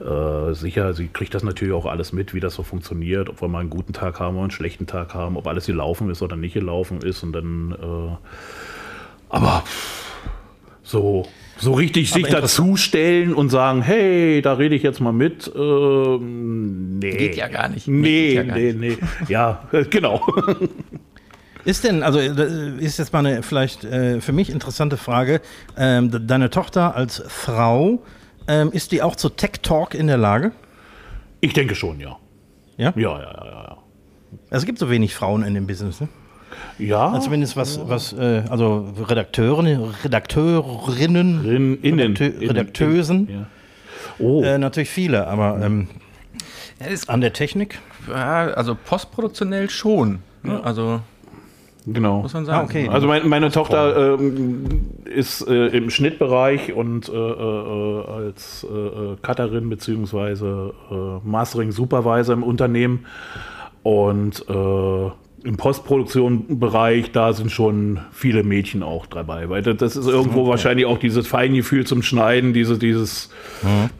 [0.00, 3.48] Äh, sicher, sie kriegt das natürlich auch alles mit, wie das so funktioniert, ob wir
[3.48, 6.36] mal einen guten Tag haben oder einen schlechten Tag haben, ob alles gelaufen ist oder
[6.36, 8.16] nicht gelaufen ist und dann, äh,
[9.28, 9.64] aber
[10.82, 11.26] so,
[11.58, 15.50] so richtig sich dazustellen und sagen, hey, da rede ich jetzt mal mit.
[15.54, 17.10] Ähm, nee.
[17.16, 17.86] Geht ja gar nicht.
[17.86, 18.98] Nee, Geht ja nee, nee.
[19.28, 20.26] Ja, genau.
[21.64, 25.42] Ist denn, also äh, ist jetzt mal eine vielleicht äh, für mich interessante Frage.
[25.76, 28.02] Ähm, de- deine Tochter als Frau,
[28.50, 30.52] ähm, ist die auch zu Tech Talk in der Lage?
[31.40, 32.16] Ich denke schon, ja.
[32.76, 32.92] Ja?
[32.96, 33.76] Ja, ja, ja, ja.
[34.50, 36.08] Also es gibt so wenig Frauen in dem Business, ne?
[36.78, 39.66] Ja, Also zumindest was, was äh, also Redakteuren,
[40.04, 43.46] Redakteurinnen, in, innen, Redakteu- innen, Redakteusen, Ja.
[44.18, 45.88] Oh, äh, natürlich viele, aber ähm,
[46.80, 47.78] Ja, ist, an der Technik?
[48.08, 50.20] ja, also postproduktionell schon.
[50.42, 50.62] Ne?
[50.64, 51.00] Also
[51.86, 52.22] genau.
[52.22, 52.58] muss man sagen.
[52.60, 52.88] Ah, okay.
[52.88, 59.16] Also mein, meine Tochter ähm, ist äh, im Schnittbereich und äh, äh, als äh, äh,
[59.22, 63.06] Cutterin beziehungsweise äh, Mastering Supervisor im Unternehmen
[63.82, 65.10] und äh,
[65.44, 70.86] im Postproduktion-Bereich, da sind schon viele Mädchen auch dabei, weil das- das ist irgendwo wahrscheinlich
[70.86, 73.30] auch dieses Feingefühl zum Schneiden, diese, dieses,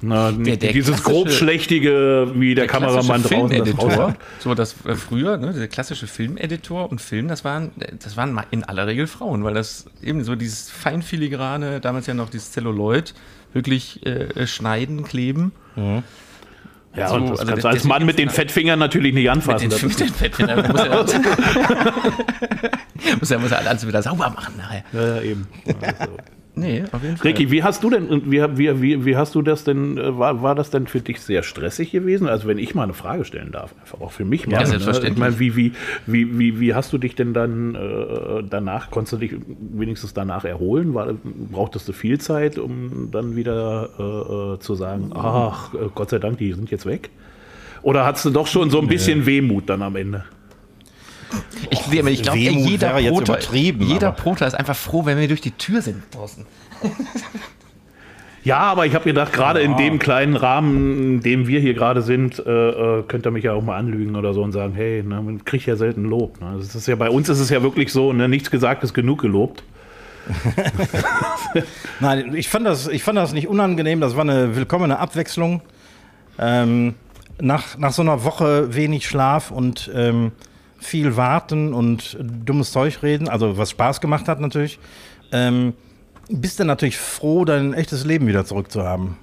[0.00, 4.74] na, Der- der dieses grobschlächtige, wie der, Kameramann klassische draußen das Filmeditor, raus so das
[4.86, 7.70] äh, früher, ne, der klassische Filmeditor und Film, das waren,
[8.02, 12.30] das waren in aller Regel Frauen, weil das eben so dieses feinfiligrane, damals ja noch
[12.30, 13.14] dieses Celluloid,
[13.52, 15.52] wirklich äh, schneiden, kleben.
[16.96, 19.32] Ja, So, und das also kannst du als Mann mit den Fettfingern natürlich nicht Mit
[19.32, 19.68] anfassen.
[19.68, 20.72] den, Das mit den Fettfingern.
[20.72, 21.04] Muss ja,
[23.20, 24.84] muss ja, muss ja alles wieder sauber machen nachher.
[24.92, 25.46] Ja, ja, eben.
[25.80, 26.16] Also.
[26.60, 27.26] Nee, auf jeden Fall.
[27.26, 30.42] Ricky, wie hast du denn, wie, wie, wie, wie hast du das denn, äh, war,
[30.42, 32.28] war das denn für dich sehr stressig gewesen?
[32.28, 34.52] Also wenn ich mal eine Frage stellen darf, einfach auch für mich mal.
[34.52, 34.66] Ja, ne?
[34.66, 35.14] selbstverständlich.
[35.14, 35.72] Ich meine, wie, wie,
[36.06, 39.34] wie, wie, wie hast du dich denn dann äh, danach, konntest du dich
[39.72, 40.92] wenigstens danach erholen?
[40.94, 41.14] War,
[41.50, 46.18] brauchtest du viel Zeit, um dann wieder äh, äh, zu sagen, ach, äh, Gott sei
[46.18, 47.10] Dank, die sind jetzt weg?
[47.82, 50.24] Oder hattest du doch schon so ein bisschen Wehmut dann am Ende?
[51.70, 55.18] Ich, ich, ich glaube, jeder, wäre jetzt Proter, übertrieben, jeder Proter ist einfach froh, wenn
[55.18, 56.44] wir durch die Tür sind draußen.
[58.42, 62.00] Ja, aber ich habe gedacht, gerade in dem kleinen Rahmen, in dem wir hier gerade
[62.00, 65.02] sind, äh, äh, könnt ihr mich ja auch mal anlügen oder so und sagen, hey,
[65.02, 66.40] ne, man kriegt ja selten Lob.
[66.40, 66.54] Ne?
[66.56, 69.20] Das ist ja, bei uns ist es ja wirklich so, ne, nichts gesagt ist genug
[69.20, 69.62] gelobt.
[72.00, 75.60] Nein, ich fand, das, ich fand das nicht unangenehm, das war eine willkommene Abwechslung.
[76.38, 76.94] Ähm,
[77.40, 80.32] nach, nach so einer Woche wenig Schlaf und ähm,
[80.80, 84.78] viel warten und dummes Zeug reden, also was Spaß gemacht hat natürlich,
[85.32, 85.74] ähm,
[86.28, 89.16] bist du natürlich froh, dein echtes Leben wieder zurückzuhaben.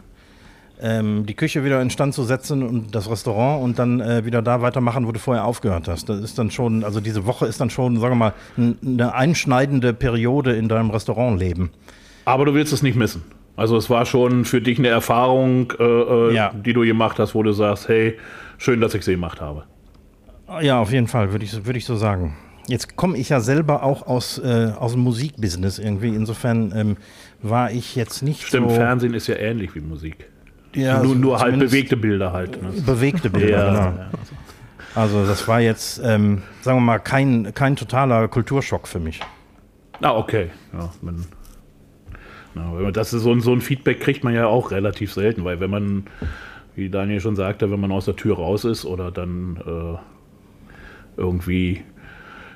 [0.80, 4.44] Ähm, die Küche wieder in Stand zu setzen und das Restaurant und dann äh, wieder
[4.44, 6.08] da weitermachen, wo du vorher aufgehört hast.
[6.08, 8.34] Das ist dann schon, also diese Woche ist dann schon, sagen wir mal,
[8.86, 11.72] eine einschneidende Periode in deinem Restaurantleben.
[12.26, 13.24] Aber du willst es nicht missen.
[13.56, 16.52] Also es war schon für dich eine Erfahrung, äh, äh, Ja.
[16.54, 18.16] die du gemacht hast, wo du sagst, hey,
[18.60, 19.64] schön, dass ich sie gemacht habe.
[20.62, 22.36] Ja, auf jeden Fall, würde ich, würd ich so sagen.
[22.68, 26.10] Jetzt komme ich ja selber auch aus, äh, aus dem Musikbusiness irgendwie.
[26.10, 26.98] Insofern ähm,
[27.42, 28.76] war ich jetzt nicht Stimmt, so...
[28.76, 30.30] Fernsehen ist ja ähnlich wie Musik.
[30.76, 32.62] ja, nur nur halt bewegte Bilder halt.
[32.62, 32.70] Ne?
[32.86, 33.98] Bewegte Bilder, Ja, genau.
[34.00, 34.10] ja.
[34.96, 39.22] Also das war jetzt, ähm, sagen wir mal, kein, kein totaler Kulturschock für mich.
[40.02, 40.50] Ah, okay.
[40.74, 41.26] Ja, man,
[42.56, 45.60] na, das ist so, ein- so ein Feedback kriegt man ja auch relativ selten, weil
[45.60, 46.04] wenn man,
[46.76, 49.98] wie Daniel schon sagte, wenn man aus der Tür raus ist oder dann äh,
[51.18, 51.82] irgendwie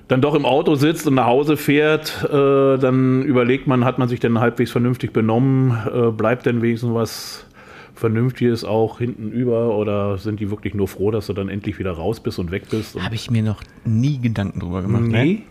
[0.07, 4.09] dann doch im Auto sitzt und nach Hause fährt, äh, dann überlegt man, hat man
[4.09, 7.45] sich denn halbwegs vernünftig benommen, äh, bleibt denn wenigstens was
[7.95, 11.91] Vernünftiges auch hinten über oder sind die wirklich nur froh, dass du dann endlich wieder
[11.91, 13.01] raus bist und weg bist?
[13.01, 15.03] Habe ich mir noch nie Gedanken drüber gemacht.
[15.03, 15.43] nee?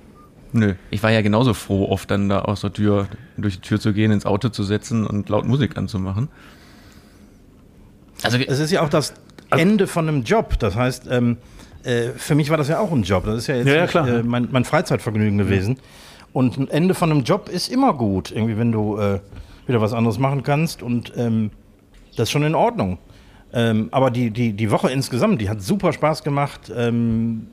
[0.52, 3.06] Nö, ich war ja genauso froh, oft dann da aus der Tür,
[3.36, 6.28] durch die Tür zu gehen, ins Auto zu setzen und laut Musik anzumachen.
[8.22, 9.14] Also es ist ja auch das
[9.48, 10.58] also Ende von einem Job.
[10.58, 11.38] Das heißt, ähm,
[11.84, 13.24] äh, für mich war das ja auch ein Job.
[13.24, 15.76] Das ist ja jetzt ja, ja, nicht, äh, mein, mein, Freizeitvergnügen gewesen.
[15.76, 15.82] Ja.
[16.32, 19.20] Und ein Ende von einem Job ist immer gut, irgendwie, wenn du äh,
[19.66, 20.82] wieder was anderes machen kannst.
[20.82, 21.50] Und ähm,
[22.16, 22.98] das ist schon in Ordnung.
[23.52, 26.72] Ähm, aber die, die, die Woche insgesamt, die hat super Spaß gemacht.
[26.74, 27.48] Ähm,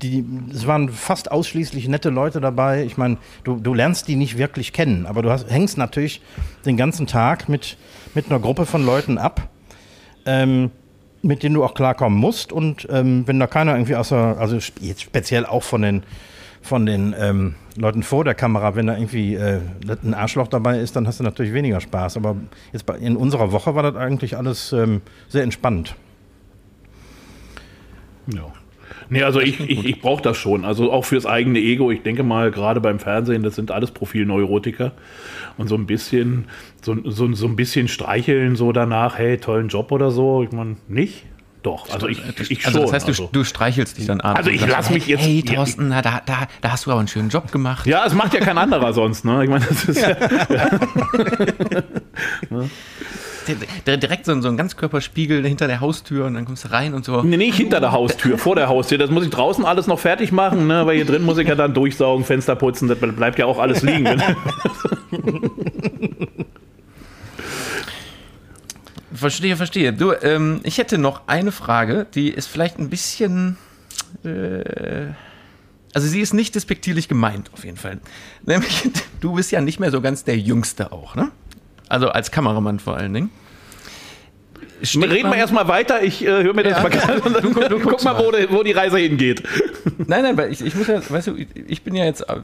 [0.00, 2.84] die, es waren fast ausschließlich nette Leute dabei.
[2.84, 6.22] Ich meine, du, du lernst die nicht wirklich kennen, aber du hast, hängst natürlich
[6.64, 7.76] den ganzen Tag mit,
[8.14, 9.48] mit einer Gruppe von Leuten ab.
[10.24, 10.70] Ähm,
[11.22, 12.52] mit denen du auch klarkommen musst.
[12.52, 16.02] Und ähm, wenn da keiner irgendwie außer, also jetzt speziell auch von den,
[16.60, 19.60] von den ähm, Leuten vor der Kamera, wenn da irgendwie äh,
[20.02, 22.16] ein Arschloch dabei ist, dann hast du natürlich weniger Spaß.
[22.16, 22.36] Aber
[22.72, 25.94] jetzt bei, in unserer Woche war das eigentlich alles ähm, sehr entspannt.
[28.26, 28.52] Ja.
[29.12, 30.64] Nee, also ich, ich, ich brauche das schon.
[30.64, 31.90] Also auch fürs eigene Ego.
[31.90, 34.92] Ich denke mal, gerade beim Fernsehen, das sind alles Profilneurotiker.
[35.58, 36.46] Und so ein bisschen,
[36.80, 40.42] so, so, so ein bisschen streicheln so danach, hey, tollen Job oder so.
[40.42, 41.26] Ich meine, nicht?
[41.62, 42.86] Doch, also ich, ich also schon.
[42.86, 43.28] Das heißt, du, also.
[43.30, 44.34] du streichelst dich dann an.
[44.34, 45.20] Also ich lasse mich jetzt.
[45.20, 46.22] Hey, Thorsten, da, da,
[46.62, 47.86] da hast du aber einen schönen Job gemacht.
[47.86, 49.44] Ja, es macht ja kein anderer sonst, ne?
[49.44, 50.08] Ich meine, das ist ja.
[52.50, 52.64] ja.
[53.86, 57.22] direkt so, so ein Ganzkörperspiegel hinter der Haustür und dann kommst du rein und so.
[57.22, 58.98] Nee, nicht hinter der Haustür, vor der Haustür.
[58.98, 60.86] Das muss ich draußen alles noch fertig machen, ne?
[60.86, 63.82] weil hier drin muss ich ja dann durchsaugen, Fenster putzen, das bleibt ja auch alles
[63.82, 64.22] liegen.
[69.22, 69.92] verstehe, verstehe.
[69.92, 73.56] Du, ähm, ich hätte noch eine Frage, die ist vielleicht ein bisschen.
[74.24, 75.12] Äh,
[75.94, 78.00] also sie ist nicht despektierlich gemeint, auf jeden Fall.
[78.44, 78.88] Nämlich,
[79.20, 81.30] du bist ja nicht mehr so ganz der Jüngste auch, ne?
[81.92, 83.30] Also als Kameramann vor allen Dingen.
[84.82, 87.42] Steht Reden wir erstmal weiter, ich äh, höre mir das ja, mal an.
[87.42, 89.42] Du, du, guck mal, wo, wo, die Reise hingeht.
[89.98, 92.40] Nein, nein, weil ich, ich muss ja, weißt du, ich bin ja jetzt äh,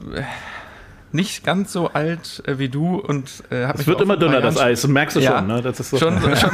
[1.12, 4.58] nicht ganz so alt äh, wie du und äh, habe Es wird immer dünner, das
[4.58, 5.62] Eis, merkst du ja, schon, ne?
[5.62, 5.96] Das ist so.
[5.96, 6.50] Schon, schon,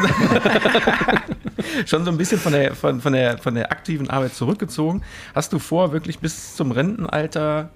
[1.86, 5.03] schon so ein bisschen von der, von, von, der, von der aktiven Arbeit zurückgezogen.
[5.34, 7.70] Hast du vor, wirklich bis zum Rentenalter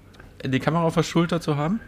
[0.45, 1.81] die Kamera auf der Schulter zu haben?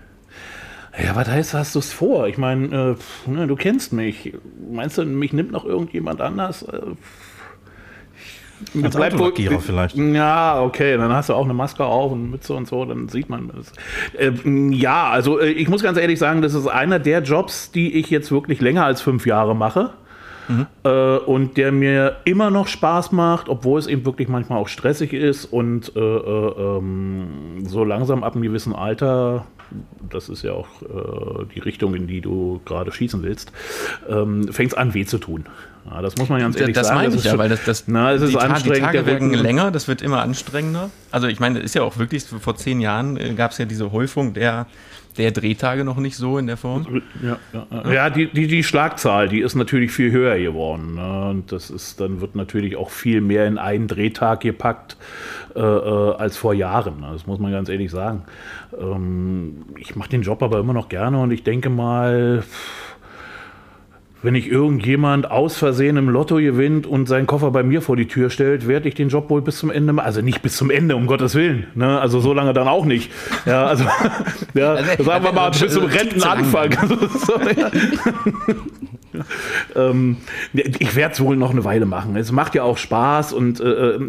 [0.97, 2.27] Ja, was heißt, hast du es vor?
[2.27, 4.33] Ich meine, äh, ne, du kennst mich.
[4.71, 6.63] Meinst du, mich nimmt noch irgendjemand anders?
[6.63, 6.81] Äh,
[8.83, 9.95] Als Autolackierer vielleicht.
[9.95, 13.29] Ja, okay, dann hast du auch eine Maske auf und Mütze und so, dann sieht
[13.29, 13.71] man das.
[14.17, 14.33] Äh,
[14.75, 18.09] ja, also äh, ich muss ganz ehrlich sagen, das ist einer der Jobs, die ich
[18.09, 19.91] jetzt wirklich länger als fünf Jahre mache.
[20.49, 20.67] Mhm.
[20.83, 25.13] Äh, und der mir immer noch Spaß macht, obwohl es eben wirklich manchmal auch stressig
[25.13, 29.45] ist und äh, äh, ähm, so langsam ab einem gewissen Alter
[30.09, 33.51] das ist ja auch äh, die Richtung, in die du gerade schießen willst,
[34.09, 35.45] ähm, fängt es an, weh zu tun.
[35.89, 36.99] Ja, das muss man ganz ehrlich das sagen.
[36.99, 38.77] Das meine ich ja, weil das, das, na, das die, ist anstrengend.
[38.77, 40.89] Die Tage werden länger, das wird immer anstrengender.
[41.11, 43.91] Also ich meine, ist ja auch wirklich, vor zehn Jahren äh, gab es ja diese
[43.91, 44.67] Häufung der
[45.17, 47.01] der Drehtage noch nicht so in der Form.
[47.21, 50.95] Ja, ja, ja die, die, die Schlagzahl, die ist natürlich viel höher geworden.
[50.95, 51.29] Ne?
[51.29, 54.97] Und das ist, dann wird natürlich auch viel mehr in einen Drehtag gepackt
[55.55, 57.01] äh, äh als vor Jahren.
[57.01, 57.09] Ne?
[57.13, 58.23] Das muss man ganz ehrlich sagen.
[58.79, 62.43] Ähm, ich mache den Job aber immer noch gerne und ich denke mal,
[64.23, 68.07] wenn ich irgendjemand aus Versehen im Lotto gewinnt und seinen Koffer bei mir vor die
[68.07, 70.95] Tür stellt, werde ich den Job wohl bis zum Ende, also nicht bis zum Ende,
[70.95, 71.99] um Gottes Willen, ne?
[71.99, 73.11] also so lange dann auch nicht.
[73.45, 73.85] Ja, also,
[74.53, 76.69] ja, also, sagen wir mal bis zum Rentenanfang.
[79.75, 80.17] ähm,
[80.53, 82.15] ich werde es wohl noch eine Weile machen.
[82.15, 83.99] Es macht ja auch Spaß und äh, äh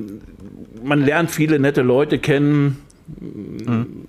[0.84, 2.78] man lernt viele nette Leute kennen.
[3.20, 4.08] Mhm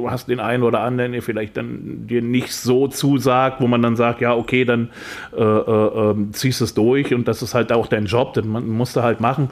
[0.00, 3.82] du hast den einen oder anderen, der vielleicht dann dir nicht so zusagt, wo man
[3.82, 4.90] dann sagt, ja, okay, dann
[5.36, 8.68] äh, äh, ähm, ziehst es durch und das ist halt auch dein Job, den man
[8.68, 9.50] musst du halt machen.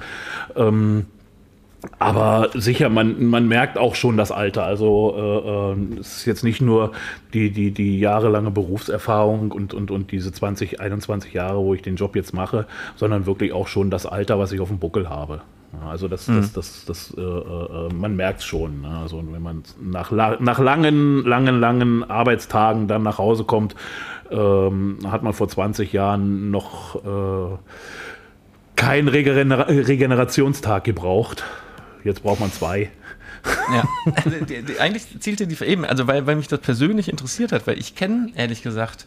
[0.57, 1.07] Ähm,
[2.01, 4.65] aber sicher, man, man merkt auch schon das Alter.
[4.65, 6.93] Also äh, äh, es ist jetzt nicht nur
[7.35, 11.97] die, die, die jahrelange Berufserfahrung und, und, und diese 20, 21 Jahre, wo ich den
[11.97, 15.43] Job jetzt mache, sondern wirklich auch schon das Alter, was ich auf dem Buckel habe.
[15.87, 16.41] Also das, mhm.
[16.41, 18.81] das, das, das, äh, äh, man merkt es schon.
[18.83, 18.89] Ne?
[18.89, 23.75] Also wenn man nach, nach langen, langen, langen Arbeitstagen dann nach Hause kommt,
[24.31, 27.59] ähm, hat man vor 20 Jahren noch äh,
[28.77, 31.45] keinen Regener Regenerationstag gebraucht.
[32.03, 32.91] Jetzt braucht man zwei.
[33.73, 33.85] Ja,
[34.25, 34.37] also,
[34.79, 38.31] eigentlich zielte die eben, also weil, weil mich das persönlich interessiert hat, weil ich kenne
[38.35, 39.07] ehrlich gesagt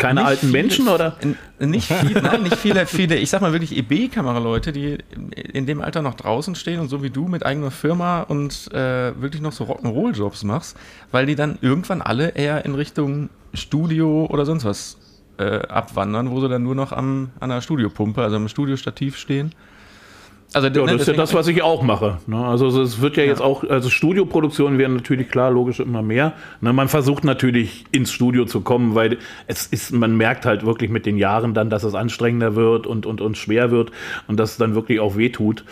[0.00, 1.16] keine alten viele, Menschen oder?
[1.58, 4.98] Nicht viele, nein, nicht viele, viele, ich sag mal wirklich EB-Kameraleute, die
[5.52, 9.20] in dem Alter noch draußen stehen und so wie du mit eigener Firma und äh,
[9.20, 10.76] wirklich noch so Rock'n'Roll-Jobs machst,
[11.10, 14.96] weil die dann irgendwann alle eher in Richtung Studio oder sonst was
[15.38, 19.52] äh, abwandern, wo sie dann nur noch am, an der Studiopumpe, also am Studiostativ stehen
[20.52, 22.18] Also, ja, das ist ja das, was ich auch mache.
[22.26, 22.44] Ne?
[22.44, 26.32] Also es wird ja, ja, jetzt auch, also Studioproduktionen werden natürlich klar, logisch immer mehr.
[26.60, 26.72] Ne?
[26.72, 31.06] Man versucht natürlich ins Studio zu kommen, weil es ist, man merkt halt wirklich mit
[31.06, 33.92] den Jahren dann, dass es anstrengender wird und, und, und schwer wird
[34.26, 35.64] und dass es dann wirklich auch wehtut.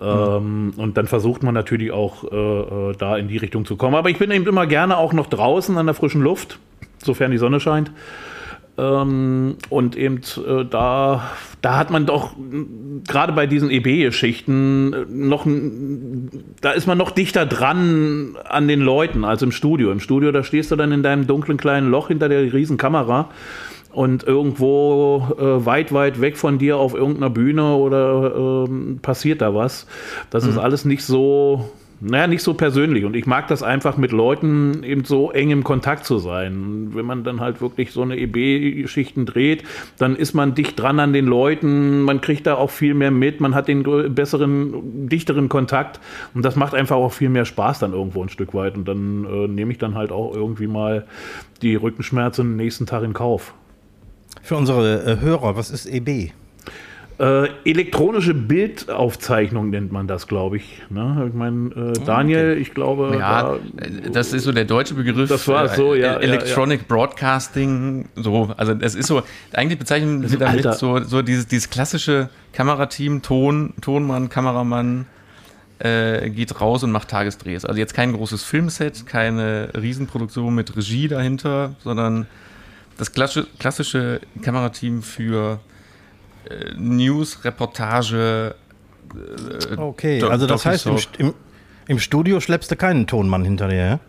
[0.00, 0.74] Mhm.
[0.76, 3.94] Und dann versucht man natürlich auch äh, äh, da in die Richtung zu kommen.
[3.94, 6.58] Aber ich bin eben immer gerne auch noch draußen an der frischen Luft,
[7.02, 7.90] sofern die Sonne scheint.
[8.78, 11.30] Ähm, und eben äh, da,
[11.62, 12.32] da hat man doch
[13.06, 15.46] gerade bei diesen EB-Geschichten äh, noch,
[16.60, 19.90] da ist man noch dichter dran an den Leuten als im Studio.
[19.90, 23.30] Im Studio, da stehst du dann in deinem dunklen kleinen Loch hinter der riesen Kamera
[23.92, 29.54] und irgendwo äh, weit, weit weg von dir auf irgendeiner Bühne oder äh, passiert da
[29.54, 29.86] was.
[30.28, 30.50] Das mhm.
[30.50, 31.70] ist alles nicht so
[32.00, 33.04] naja, nicht so persönlich.
[33.04, 36.90] Und ich mag das einfach mit Leuten eben so eng im Kontakt zu sein.
[36.92, 39.64] Wenn man dann halt wirklich so eine EB-Geschichten dreht,
[39.98, 43.40] dann ist man dicht dran an den Leuten, man kriegt da auch viel mehr mit,
[43.40, 43.82] man hat den
[44.14, 46.00] besseren, dichteren Kontakt
[46.34, 48.76] und das macht einfach auch viel mehr Spaß dann irgendwo ein Stück weit.
[48.76, 51.06] Und dann äh, nehme ich dann halt auch irgendwie mal
[51.62, 53.54] die Rückenschmerzen nächsten Tag in Kauf.
[54.42, 56.32] Für unsere äh, Hörer, was ist EB?
[57.18, 60.82] Äh, elektronische Bildaufzeichnung nennt man das, glaube ich.
[60.90, 61.24] Ne?
[61.28, 62.60] Ich meine, äh, oh, Daniel, okay.
[62.60, 63.16] ich glaube.
[63.18, 65.30] Ja, da, das ist so der deutsche Begriff.
[65.30, 66.16] Das war so, ja.
[66.18, 66.94] Electronic ja, ja.
[66.94, 68.50] Broadcasting, so.
[68.58, 69.22] Also, es ist so,
[69.54, 75.06] eigentlich bezeichnen sie damit so, so dieses, dieses klassische Kamerateam, Ton, Tonmann, Kameramann.
[75.78, 77.66] Äh, geht raus und macht Tagesdrehs.
[77.66, 82.24] Also jetzt kein großes Filmset, keine Riesenproduktion mit Regie dahinter, sondern
[82.96, 85.75] das klassische, klassische Kamerateam für äh,
[86.76, 88.54] News, Reportage.
[89.14, 91.34] Äh, okay, also das heißt, im, im,
[91.86, 94.00] im, Studio schleppst du keinen Tonmann hinter dir, ja?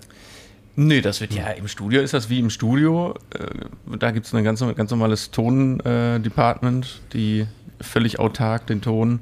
[0.75, 3.15] Nee, das wird ja im Studio ist das wie im Studio.
[3.33, 7.47] Äh, da gibt es ein ganz, ganz normales Ton-Department, äh, die
[7.81, 9.19] völlig autark den Ton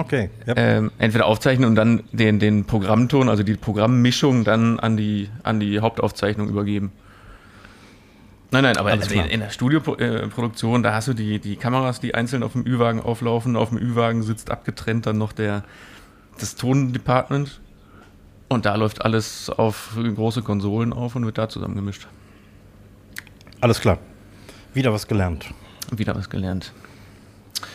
[0.00, 0.58] okay, yep.
[0.58, 5.60] ähm, entweder aufzeichnen und dann den, den Programmton, also die Programmmischung dann an die, an
[5.60, 6.92] die Hauptaufzeichnung übergeben.
[8.52, 12.14] Nein, nein, aber also in, in, der Studioproduktion, da hast du die, die Kameras, die
[12.14, 13.56] einzeln auf dem Ü-Wagen auflaufen.
[13.56, 15.64] Auf dem Ü-Wagen sitzt abgetrennt dann noch der,
[16.38, 17.62] das Tondepartment.
[18.48, 22.06] Und da läuft alles auf große Konsolen auf und wird da zusammengemischt.
[23.62, 23.96] Alles klar.
[24.74, 25.46] Wieder was gelernt.
[25.90, 26.74] Wieder was gelernt.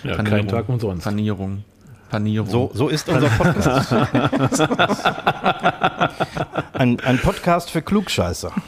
[0.04, 1.06] Ja, Panierung, kein Tag umsonst.
[1.06, 1.64] Panierung.
[2.10, 2.52] Panierung.
[2.52, 3.92] So, so ist unser Podcast.
[6.74, 8.52] ein, ein Podcast für Klugscheißer.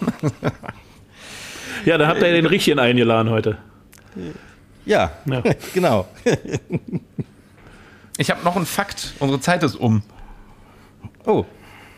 [1.86, 3.58] Ja, da habt ihr den Richtigen eingeladen heute.
[4.86, 5.44] Ja, ja.
[5.74, 6.08] genau.
[8.18, 9.14] Ich habe noch einen Fakt.
[9.20, 10.04] Unsere Zeit ist um.
[11.26, 11.46] Oh.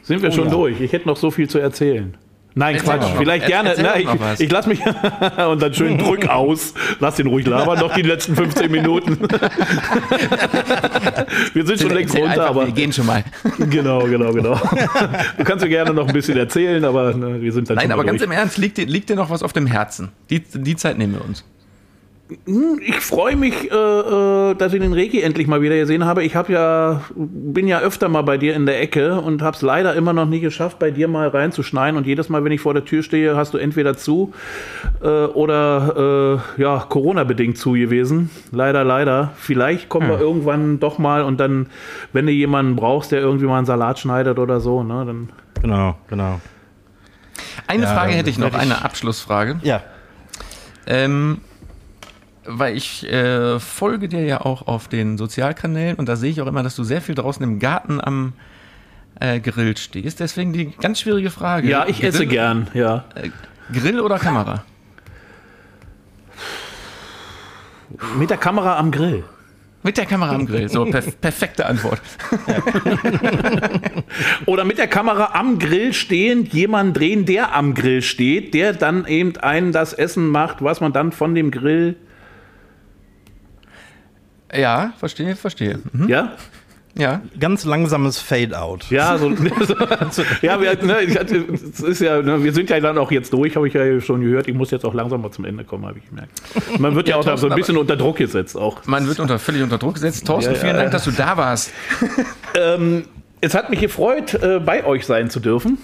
[0.04, 0.52] Sind wir oh, schon ja.
[0.52, 0.82] durch?
[0.82, 2.18] Ich hätte noch so viel zu erzählen.
[2.54, 3.12] Nein, erzähl Quatsch.
[3.18, 3.74] Vielleicht gerne.
[3.82, 4.08] Na, ich,
[4.40, 4.82] ich lasse mich
[5.50, 6.74] und dann schön drück aus.
[7.00, 9.18] Lass den ruhig labern, noch die letzten 15 Minuten.
[11.54, 12.66] wir sind schon längst runter, aber.
[12.66, 13.24] Wir gehen schon mal.
[13.72, 14.60] Genau, genau, genau.
[15.38, 18.04] Du kannst mir gerne noch ein bisschen erzählen, aber ne, wir sind dann Nein, aber
[18.04, 20.10] ganz im Ernst, liegt dir, liegt dir noch was auf dem Herzen?
[20.30, 21.46] Die, die Zeit nehmen wir uns.
[22.46, 26.24] Hm, ich freue mich, äh, äh, dass ich den Reiki endlich mal wieder gesehen habe.
[26.24, 29.62] Ich habe ja, bin ja öfter mal bei dir in der Ecke und habe es
[29.62, 31.98] leider immer noch nie geschafft, bei dir mal reinzuschneiden.
[31.98, 34.34] Und jedes Mal, wenn ich vor der Tür stehe, hast du entweder zu
[35.02, 38.30] äh, oder äh, ja Corona-bedingt zu gewesen.
[38.52, 39.34] Leider, leider.
[39.36, 40.14] Vielleicht kommen hm.
[40.14, 41.68] wir irgendwann doch mal und dann,
[42.14, 45.30] wenn du jemanden brauchst, der irgendwie mal einen Salat schneidet oder so, ne, dann.
[45.62, 46.40] Genau, genau.
[47.68, 49.60] Eine ja, Frage hätte ich noch, eine Abschlussfrage.
[49.64, 49.82] Ja.
[50.88, 51.42] Ähm,
[52.46, 56.48] weil ich äh, folge dir ja auch auf den Sozialkanälen und da sehe ich auch
[56.48, 58.34] immer, dass du sehr viel draußen im Garten am
[59.20, 60.20] äh, Grill stehst.
[60.20, 61.70] Deswegen die ganz schwierige Frage.
[61.70, 63.06] Ja, ich Grill, esse gern, ja.
[63.16, 63.30] Äh,
[63.72, 64.64] Grill oder Kamera?
[68.18, 69.24] Mit der Kamera am Grill.
[69.84, 70.70] Mit der Kamera am Grill.
[70.70, 72.00] So, perf perfekte Antwort.
[74.46, 79.08] Oder mit der Kamera am Grill stehend jemanden drehen, der am Grill steht, der dann
[79.08, 81.96] eben einen das Essen macht, was man dann von dem Grill
[84.54, 85.80] ja, verstehe, verstehe.
[85.94, 86.08] Mhm.
[86.08, 86.34] Ja?
[86.98, 87.22] Ja.
[87.40, 88.90] Ganz langsames Fade-out.
[88.90, 89.30] Ja, so,
[90.12, 93.68] so, ja, wir, ne, ist ja, ne, wir sind ja dann auch jetzt durch, habe
[93.68, 94.48] ich ja schon gehört.
[94.48, 96.42] Ich muss jetzt auch langsam mal zum Ende kommen, habe ich gemerkt.
[96.80, 98.58] Man wird ja, ja auch Thorsten, so ein bisschen unter Druck gesetzt.
[98.58, 98.86] Auch.
[98.86, 100.28] Man wird unter, völlig unter Druck gesetzt.
[100.28, 101.72] Thorsten, ja, vielen Dank, dass du da warst.
[102.56, 103.06] ähm,
[103.40, 105.78] es hat mich gefreut, äh, bei euch sein zu dürfen.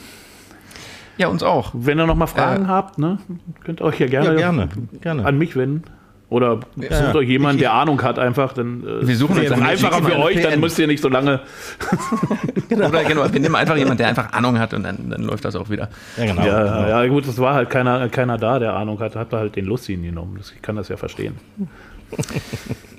[1.18, 1.72] Ja, uns auch.
[1.74, 3.18] Wenn ihr noch mal Fragen äh, habt, ne,
[3.64, 4.70] könnt ihr euch ja gerne, gerne,
[5.02, 5.26] gerne.
[5.26, 5.84] an mich wenden.
[6.30, 8.52] Oder ja, sucht euch jemanden, der Ahnung hat, einfach.
[8.52, 11.40] Dann, äh, wir suchen jetzt einfacher für euch, dann müsst ihr nicht so lange.
[12.70, 12.90] genau.
[12.90, 15.56] Oder genau, wir nehmen einfach jemanden, der einfach Ahnung hat und dann, dann läuft das
[15.56, 15.90] auch wieder.
[16.18, 16.46] Ja, genau.
[16.46, 16.88] Ja, genau.
[16.90, 20.04] ja, gut, es war halt keiner, keiner da, der Ahnung hat, hat halt den Lustin
[20.04, 20.38] genommen.
[20.42, 21.36] Ich kann das ja verstehen.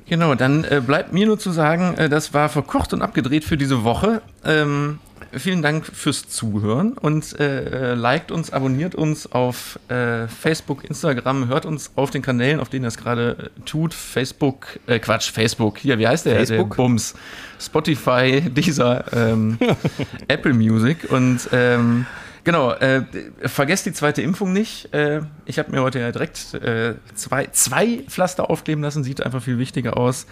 [0.08, 3.58] genau, dann äh, bleibt mir nur zu sagen, äh, das war verkocht und abgedreht für
[3.58, 4.22] diese Woche.
[4.46, 5.00] Ähm,
[5.32, 11.66] vielen Dank fürs Zuhören und äh, liked uns, abonniert uns auf äh, Facebook, Instagram, hört
[11.66, 13.94] uns auf den Kanälen, auf denen ihr es gerade äh, tut.
[13.94, 16.36] Facebook, äh, Quatsch, Facebook, hier, wie heißt der?
[16.36, 16.70] Facebook?
[16.70, 17.14] Der Bums.
[17.60, 19.58] Spotify, dieser ähm,
[20.28, 22.06] Apple Music und ähm,
[22.44, 23.02] Genau, äh,
[23.42, 24.94] vergesst die zweite Impfung nicht.
[24.94, 29.42] Äh, ich habe mir heute ja direkt äh, zwei, zwei Pflaster aufkleben lassen, sieht einfach
[29.42, 30.26] viel wichtiger aus.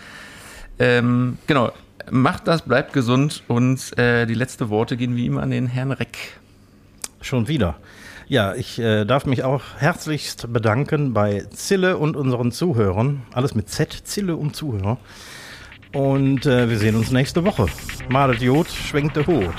[0.78, 1.72] Ähm, genau,
[2.10, 5.92] macht das, bleibt gesund und äh, die letzten Worte gehen wie immer an den Herrn
[5.92, 6.38] Reck.
[7.20, 7.76] Schon wieder.
[8.28, 13.22] Ja, ich äh, darf mich auch herzlichst bedanken bei Zille und unseren Zuhörern.
[13.32, 14.98] Alles mit Z, Zille und Zuhörer.
[15.92, 17.66] Und äh, wir sehen uns nächste Woche.
[18.08, 19.54] Malet Jod, der Hut.